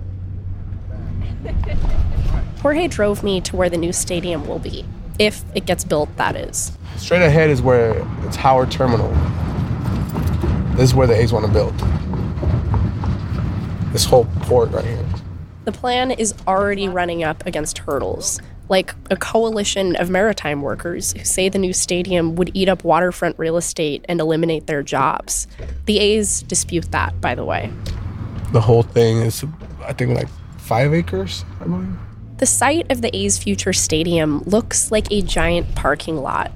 Jorge 2.61 2.89
drove 2.89 3.22
me 3.22 3.41
to 3.43 3.55
where 3.55 3.70
the 3.70 3.77
new 3.77 3.93
stadium 3.93 4.49
will 4.49 4.59
be, 4.59 4.85
if 5.20 5.45
it 5.55 5.64
gets 5.64 5.85
built, 5.85 6.14
that 6.16 6.35
is. 6.35 6.77
Straight 6.97 7.22
ahead 7.22 7.51
is 7.51 7.62
where 7.62 8.05
it's 8.27 8.35
Howard 8.35 8.72
Terminal. 8.72 9.12
This 10.75 10.91
is 10.91 10.95
where 10.95 11.07
the 11.07 11.14
A's 11.14 11.33
want 11.33 11.47
to 11.47 11.53
build. 11.53 11.72
This 13.93 14.05
whole 14.05 14.25
port 14.41 14.72
right 14.72 14.85
here. 14.85 15.07
The 15.66 15.72
plan 15.72 16.11
is 16.11 16.35
already 16.49 16.89
running 16.89 17.22
up 17.22 17.47
against 17.47 17.79
hurdles, 17.79 18.41
like 18.68 18.93
a 19.09 19.16
coalition 19.16 19.95
of 19.95 20.11
maritime 20.11 20.62
workers 20.62 21.12
who 21.12 21.22
say 21.22 21.49
the 21.49 21.61
new 21.61 21.72
stadium 21.72 22.35
would 22.35 22.51
eat 22.55 22.68
up 22.68 22.83
waterfront 22.83 23.39
real 23.39 23.57
estate 23.57 24.05
and 24.09 24.20
eliminate 24.20 24.66
their 24.66 24.83
jobs. 24.83 25.47
The 25.87 26.01
A's 26.01 26.43
dispute 26.43 26.91
that, 26.91 27.20
by 27.20 27.37
the 27.37 27.45
way. 27.45 27.70
The 28.55 28.61
whole 28.61 28.84
thing 28.84 29.22
is, 29.22 29.44
I 29.84 29.92
think, 29.94 30.16
like 30.16 30.28
five 30.59 30.94
acres, 30.94 31.44
I 31.61 31.64
believe. 31.64 31.98
The 32.36 32.46
site 32.46 32.88
of 32.88 33.02
the 33.02 33.14
A's 33.14 33.36
future 33.36 33.72
stadium 33.72 34.44
looks 34.44 34.92
like 34.92 35.11
a 35.11 35.22
giant 35.22 35.74
parking 35.74 36.18
lot. 36.18 36.52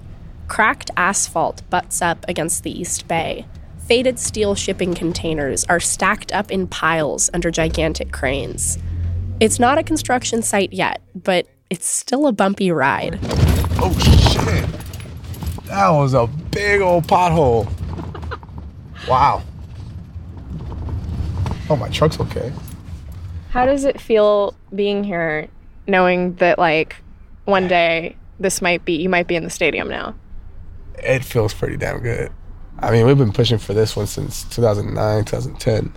Cracked 0.47 0.93
asphalt 0.97 1.69
butts 1.71 2.01
up 2.01 2.25
against 2.29 2.63
the 2.63 2.71
East 2.71 3.09
Bay. 3.09 3.47
Faded 3.89 4.21
steel 4.21 4.55
shipping 4.55 4.95
containers 4.95 5.65
are 5.65 5.81
stacked 5.81 6.31
up 6.31 6.53
in 6.53 6.69
piles 6.69 7.31
under 7.35 7.51
gigantic 7.51 8.13
cranes. 8.13 8.79
It's 9.41 9.59
not 9.59 9.79
a 9.79 9.83
construction 9.83 10.41
site 10.41 10.73
yet, 10.73 11.03
but 11.17 11.49
it's 11.69 11.89
still 11.89 12.29
a 12.29 12.33
bumpy 12.33 12.71
ride. 12.71 13.19
Oh 13.81 13.93
shit! 13.99 15.65
That 15.65 15.91
was 15.91 16.15
a 16.15 16.29
big 16.53 16.81
old 16.81 17.09
pothole. 17.09 17.69
Wow. 19.09 19.43
Oh, 21.71 21.77
my 21.77 21.89
truck's 21.89 22.19
okay. 22.21 22.53
How 23.51 23.67
does 23.67 23.85
it 23.85 24.01
feel 24.01 24.55
being 24.75 25.05
here, 25.05 25.49
knowing 25.87 26.35
that 26.37 26.59
like 26.59 26.97
one 27.45 27.69
day 27.69 28.17
this 28.41 28.63
might 28.63 28.85
be 28.85 28.95
you 28.95 29.09
might 29.09 29.27
be 29.27 29.37
in 29.37 29.45
the 29.45 29.51
stadium 29.51 29.89
now? 29.89 30.15
it 31.03 31.25
feels 31.25 31.55
pretty 31.55 31.77
damn 31.77 32.01
good. 32.01 32.31
I 32.81 32.91
mean, 32.91 33.07
we've 33.07 33.19
been 33.19 33.33
pushing 33.33 33.59
for 33.59 33.75
this 33.75 33.97
one 33.97 34.07
since 34.07 34.45
2009, 34.45 35.25
2010. 35.25 35.93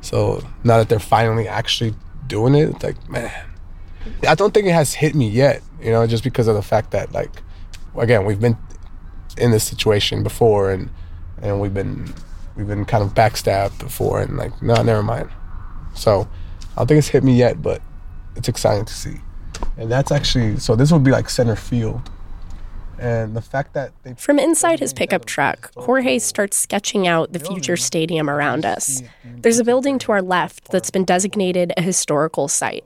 So 0.00 0.42
now 0.64 0.78
that 0.78 0.88
they're 0.88 0.98
finally 0.98 1.48
actually 1.48 1.94
doing 2.26 2.54
it, 2.54 2.70
it's 2.70 2.82
like, 2.82 3.08
man, 3.08 3.30
I 4.26 4.34
don't 4.34 4.54
think 4.54 4.66
it 4.66 4.72
has 4.72 4.94
hit 4.94 5.14
me 5.14 5.28
yet, 5.28 5.62
you 5.82 5.90
know, 5.90 6.06
just 6.06 6.24
because 6.24 6.46
of 6.46 6.54
the 6.54 6.62
fact 6.62 6.92
that, 6.92 7.12
like, 7.12 7.30
again, 7.96 8.24
we've 8.24 8.40
been 8.40 8.56
in 9.36 9.50
this 9.50 9.64
situation 9.64 10.22
before 10.22 10.70
and 10.70 10.90
and 11.40 11.60
we've 11.60 11.74
been 11.74 12.12
we've 12.58 12.66
been 12.66 12.84
kind 12.84 13.02
of 13.02 13.14
backstabbed 13.14 13.78
before 13.78 14.20
and 14.20 14.36
like 14.36 14.60
no 14.60 14.74
never 14.82 15.02
mind 15.02 15.30
so 15.94 16.28
i 16.72 16.80
don't 16.80 16.88
think 16.88 16.98
it's 16.98 17.08
hit 17.08 17.24
me 17.24 17.34
yet 17.34 17.62
but 17.62 17.80
it's 18.36 18.48
exciting 18.48 18.84
to 18.84 18.92
see 18.92 19.16
and 19.78 19.90
that's 19.90 20.12
actually 20.12 20.58
so 20.58 20.76
this 20.76 20.92
would 20.92 21.04
be 21.04 21.10
like 21.10 21.30
center 21.30 21.56
field 21.56 22.10
and 22.98 23.36
the 23.36 23.42
fact 23.42 23.74
that 23.74 23.92
they 24.02 24.14
From 24.14 24.40
inside 24.40 24.80
his 24.80 24.92
pickup 24.92 25.24
truck, 25.24 25.70
Jorge 25.76 26.18
starts 26.18 26.58
sketching 26.58 27.06
out 27.06 27.32
the 27.32 27.38
future 27.38 27.76
stadium 27.76 28.28
around 28.28 28.66
us. 28.66 29.04
There's 29.24 29.60
a 29.60 29.64
building 29.64 30.00
to 30.00 30.10
our 30.12 30.20
left 30.20 30.72
that's 30.72 30.90
been 30.90 31.04
designated 31.04 31.72
a 31.76 31.82
historical 31.82 32.48
site. 32.48 32.84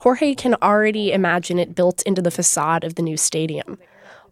Jorge 0.00 0.34
can 0.34 0.54
already 0.60 1.12
imagine 1.12 1.58
it 1.58 1.74
built 1.74 2.02
into 2.02 2.20
the 2.20 2.30
facade 2.30 2.84
of 2.84 2.96
the 2.96 3.02
new 3.02 3.16
stadium. 3.16 3.78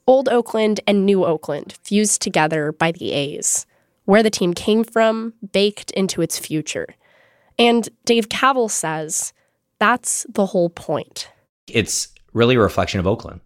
Old 0.06 0.28
Oakland 0.28 0.80
and 0.86 1.06
New 1.06 1.24
Oakland 1.24 1.78
fused 1.82 2.20
together 2.20 2.70
by 2.72 2.92
the 2.92 3.12
A's, 3.12 3.64
where 4.04 4.22
the 4.22 4.30
team 4.30 4.54
came 4.54 4.84
from, 4.84 5.34
baked 5.52 5.90
into 5.92 6.22
its 6.22 6.38
future. 6.38 6.88
And 7.58 7.88
Dave 8.04 8.28
Kaval 8.28 8.70
says 8.70 9.32
that's 9.78 10.26
the 10.28 10.46
whole 10.46 10.70
point. 10.70 11.28
It's 11.68 12.08
really 12.32 12.54
a 12.54 12.60
reflection 12.60 13.00
of 13.00 13.06
Oakland. 13.06 13.40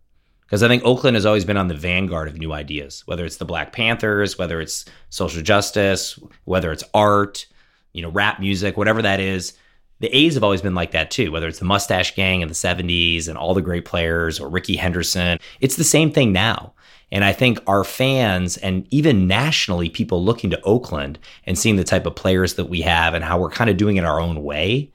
Because 0.46 0.62
I 0.62 0.68
think 0.68 0.84
Oakland 0.84 1.16
has 1.16 1.26
always 1.26 1.44
been 1.44 1.56
on 1.56 1.66
the 1.66 1.74
vanguard 1.74 2.28
of 2.28 2.38
new 2.38 2.52
ideas, 2.52 3.02
whether 3.06 3.24
it's 3.24 3.38
the 3.38 3.44
Black 3.44 3.72
Panthers, 3.72 4.38
whether 4.38 4.60
it's 4.60 4.84
social 5.10 5.42
justice, 5.42 6.20
whether 6.44 6.70
it's 6.70 6.84
art, 6.94 7.46
you 7.92 8.00
know, 8.00 8.10
rap 8.10 8.38
music, 8.38 8.76
whatever 8.76 9.02
that 9.02 9.18
is. 9.18 9.54
The 9.98 10.14
A's 10.16 10.34
have 10.34 10.44
always 10.44 10.62
been 10.62 10.74
like 10.74 10.92
that 10.92 11.10
too, 11.10 11.32
whether 11.32 11.48
it's 11.48 11.58
the 11.58 11.64
Mustache 11.64 12.14
Gang 12.14 12.42
in 12.42 12.48
the 12.48 12.54
70s 12.54 13.26
and 13.26 13.36
all 13.36 13.54
the 13.54 13.62
great 13.62 13.86
players 13.86 14.38
or 14.38 14.48
Rickey 14.48 14.76
Henderson. 14.76 15.38
It's 15.60 15.76
the 15.76 15.84
same 15.84 16.12
thing 16.12 16.32
now. 16.32 16.74
And 17.12 17.24
I 17.24 17.32
think 17.32 17.58
our 17.66 17.84
fans 17.84 18.56
and 18.56 18.86
even 18.90 19.28
nationally, 19.28 19.88
people 19.88 20.24
looking 20.24 20.50
to 20.50 20.60
Oakland 20.62 21.18
and 21.44 21.56
seeing 21.56 21.76
the 21.76 21.84
type 21.84 22.04
of 22.04 22.16
players 22.16 22.54
that 22.54 22.64
we 22.64 22.82
have 22.82 23.14
and 23.14 23.24
how 23.24 23.38
we're 23.38 23.50
kind 23.50 23.70
of 23.70 23.76
doing 23.76 23.96
it 23.96 24.04
our 24.04 24.20
own 24.20 24.42
way, 24.42 24.90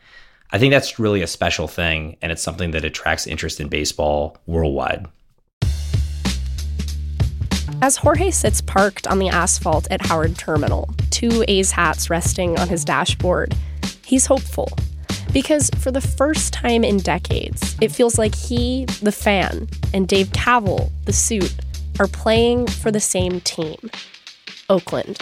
I 0.52 0.60
think 0.60 0.72
that's 0.72 1.00
really 1.00 1.22
a 1.22 1.28
special 1.28 1.68
thing. 1.70 2.18
And 2.22 2.32
it's 2.32 2.44
something 2.44 2.72
that 2.72 2.84
attracts 2.84 3.28
interest 3.28 3.62
in 3.62 3.70
baseball 3.70 4.38
worldwide. 4.46 5.06
As 7.82 7.96
Jorge 7.98 8.30
sits 8.30 8.62
parked 8.62 9.08
on 9.08 9.18
the 9.18 9.30
asphalt 9.30 9.88
at 9.90 10.06
Howard 10.06 10.38
Terminal, 10.38 10.94
two 11.10 11.44
A's 11.48 11.72
hats 11.72 12.10
resting 12.10 12.60
on 12.60 12.68
his 12.68 12.84
dashboard, 12.84 13.56
he's 14.06 14.26
hopeful. 14.26 14.70
Because 15.34 15.70
for 15.80 15.92
the 15.92 16.02
first 16.02 16.52
time 16.52 16.84
in 16.84 16.98
decades, 16.98 17.78
it 17.80 17.92
feels 17.92 18.20
like 18.20 18.36
he, 18.36 18.86
the 19.02 19.14
fan, 19.14 19.70
and 19.94 20.08
Dave 20.08 20.28
Kaval, 20.28 20.92
the 21.06 21.14
suit, 21.14 21.56
are 22.02 22.08
playing 22.08 22.66
for 22.66 22.90
the 22.90 23.00
same 23.00 23.40
team 23.42 23.78
Oakland. 24.72 25.20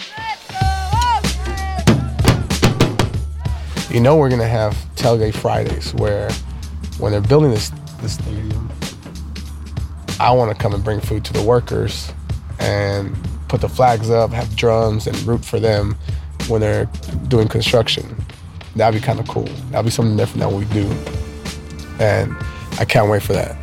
You 3.90 4.00
know 4.00 4.16
we're 4.16 4.30
gonna 4.30 4.48
have 4.48 4.74
tailgate 4.96 5.34
Fridays 5.34 5.94
where 5.96 6.32
when 6.98 7.12
they're 7.12 7.20
building 7.20 7.52
this 7.52 7.70
this 8.02 8.14
stadium, 8.14 8.70
I 10.22 10.32
wanna 10.32 10.56
come 10.56 10.74
and 10.74 10.82
bring 10.82 11.02
food 11.02 11.26
to 11.26 11.34
the 11.34 11.44
workers 11.44 12.14
and 12.60 13.14
put 13.50 13.60
the 13.60 13.68
flags 13.68 14.10
up, 14.10 14.32
have 14.32 14.56
drums, 14.56 15.06
and 15.06 15.18
root 15.24 15.44
for 15.44 15.60
them 15.60 15.98
when 16.48 16.62
they're 16.62 16.86
doing 17.28 17.50
construction. 17.50 18.16
That'd 18.78 19.02
be 19.02 19.06
kind 19.06 19.20
of 19.20 19.28
cool. 19.28 19.50
That'd 19.72 19.84
be 19.84 19.92
something 19.92 20.16
different 20.16 20.50
that 20.50 20.54
we 20.54 20.64
do. 20.74 20.88
And 22.02 22.34
I 22.80 22.86
can't 22.86 23.10
wait 23.10 23.22
for 23.22 23.34
that. 23.34 23.59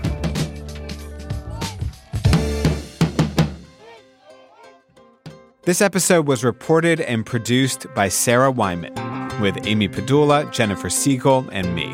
This 5.66 5.80
episode 5.80 6.28
was 6.28 6.44
reported 6.44 7.00
and 7.00 7.26
produced 7.26 7.92
by 7.92 8.08
Sarah 8.08 8.52
Wyman, 8.52 8.94
with 9.40 9.66
Amy 9.66 9.88
Padula, 9.88 10.48
Jennifer 10.52 10.88
Siegel, 10.88 11.44
and 11.50 11.74
me. 11.74 11.92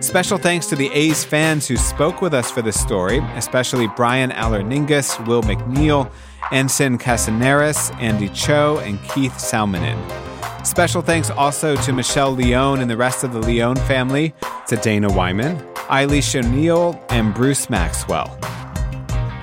Special 0.00 0.38
thanks 0.38 0.64
to 0.68 0.76
the 0.76 0.90
A's 0.94 1.22
fans 1.22 1.68
who 1.68 1.76
spoke 1.76 2.22
with 2.22 2.32
us 2.32 2.50
for 2.50 2.62
this 2.62 2.80
story, 2.80 3.18
especially 3.34 3.86
Brian 3.96 4.30
Alerningus, 4.30 5.20
Will 5.26 5.42
McNeil, 5.42 6.10
Ensign 6.52 6.96
Casaneris, 6.96 7.94
Andy 8.00 8.30
Cho, 8.30 8.78
and 8.78 8.98
Keith 9.10 9.34
Salmonen. 9.34 10.66
Special 10.66 11.02
thanks 11.02 11.28
also 11.28 11.76
to 11.76 11.92
Michelle 11.92 12.32
Leone 12.32 12.80
and 12.80 12.90
the 12.90 12.96
rest 12.96 13.24
of 13.24 13.34
the 13.34 13.40
Leone 13.40 13.76
family, 13.76 14.32
to 14.68 14.76
Dana 14.76 15.12
Wyman, 15.12 15.58
Eilish 15.90 16.34
O'Neill, 16.34 16.98
and 17.10 17.34
Bruce 17.34 17.68
Maxwell. 17.68 18.38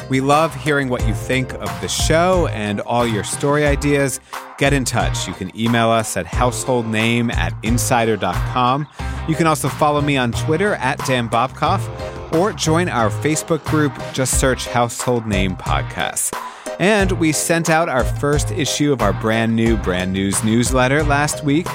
We 0.09 0.21
love 0.21 0.55
hearing 0.55 0.89
what 0.89 1.07
you 1.07 1.13
think 1.13 1.53
of 1.53 1.81
the 1.81 1.87
show 1.87 2.47
and 2.47 2.79
all 2.81 3.05
your 3.05 3.23
story 3.23 3.65
ideas. 3.65 4.19
Get 4.57 4.73
in 4.73 4.83
touch. 4.83 5.27
You 5.27 5.33
can 5.33 5.55
email 5.57 5.89
us 5.89 6.17
at 6.17 6.25
householdname 6.25 7.33
at 7.33 7.53
insider.com. 7.63 8.87
You 9.27 9.35
can 9.35 9.45
also 9.45 9.69
follow 9.69 10.01
me 10.01 10.17
on 10.17 10.31
Twitter 10.31 10.73
at 10.75 10.97
Dan 11.05 11.29
Bobkoff 11.29 12.33
or 12.33 12.51
join 12.51 12.89
our 12.89 13.09
Facebook 13.09 13.63
group. 13.65 13.93
Just 14.11 14.39
search 14.39 14.65
Household 14.67 15.27
Name 15.27 15.55
Podcasts. 15.55 16.35
And 16.79 17.11
we 17.13 17.31
sent 17.31 17.69
out 17.69 17.89
our 17.89 18.03
first 18.03 18.51
issue 18.51 18.91
of 18.91 19.01
our 19.01 19.13
brand 19.13 19.55
new 19.55 19.77
Brand 19.77 20.13
News 20.13 20.43
newsletter 20.43 21.03
last 21.03 21.43
week. 21.43 21.67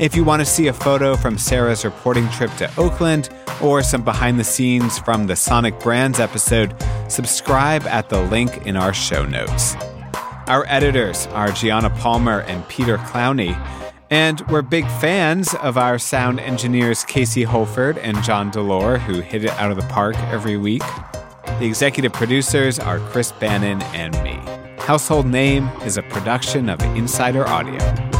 If 0.00 0.16
you 0.16 0.24
want 0.24 0.40
to 0.40 0.46
see 0.46 0.66
a 0.68 0.72
photo 0.72 1.14
from 1.14 1.36
Sarah's 1.36 1.84
reporting 1.84 2.26
trip 2.30 2.50
to 2.56 2.70
Oakland 2.78 3.28
or 3.60 3.82
some 3.82 4.02
behind 4.02 4.40
the 4.40 4.44
scenes 4.44 4.98
from 4.98 5.26
the 5.26 5.36
Sonic 5.36 5.78
Brands 5.78 6.18
episode, 6.18 6.74
subscribe 7.08 7.82
at 7.82 8.08
the 8.08 8.22
link 8.22 8.66
in 8.66 8.78
our 8.78 8.94
show 8.94 9.26
notes. 9.26 9.74
Our 10.46 10.64
editors 10.68 11.26
are 11.34 11.52
Gianna 11.52 11.90
Palmer 11.90 12.40
and 12.40 12.66
Peter 12.66 12.96
Clowney, 12.96 13.54
and 14.08 14.40
we're 14.48 14.62
big 14.62 14.86
fans 14.86 15.52
of 15.56 15.76
our 15.76 15.98
sound 15.98 16.40
engineers 16.40 17.04
Casey 17.04 17.42
Holford 17.42 17.98
and 17.98 18.22
John 18.24 18.50
Delore, 18.50 18.98
who 19.00 19.20
hit 19.20 19.44
it 19.44 19.50
out 19.50 19.70
of 19.70 19.76
the 19.76 19.86
park 19.88 20.16
every 20.32 20.56
week. 20.56 20.82
The 21.58 21.66
executive 21.66 22.14
producers 22.14 22.78
are 22.78 23.00
Chris 23.10 23.32
Bannon 23.32 23.82
and 23.92 24.14
me. 24.24 24.40
Household 24.78 25.26
Name 25.26 25.68
is 25.84 25.98
a 25.98 26.02
production 26.04 26.70
of 26.70 26.80
Insider 26.96 27.46
Audio. 27.46 28.19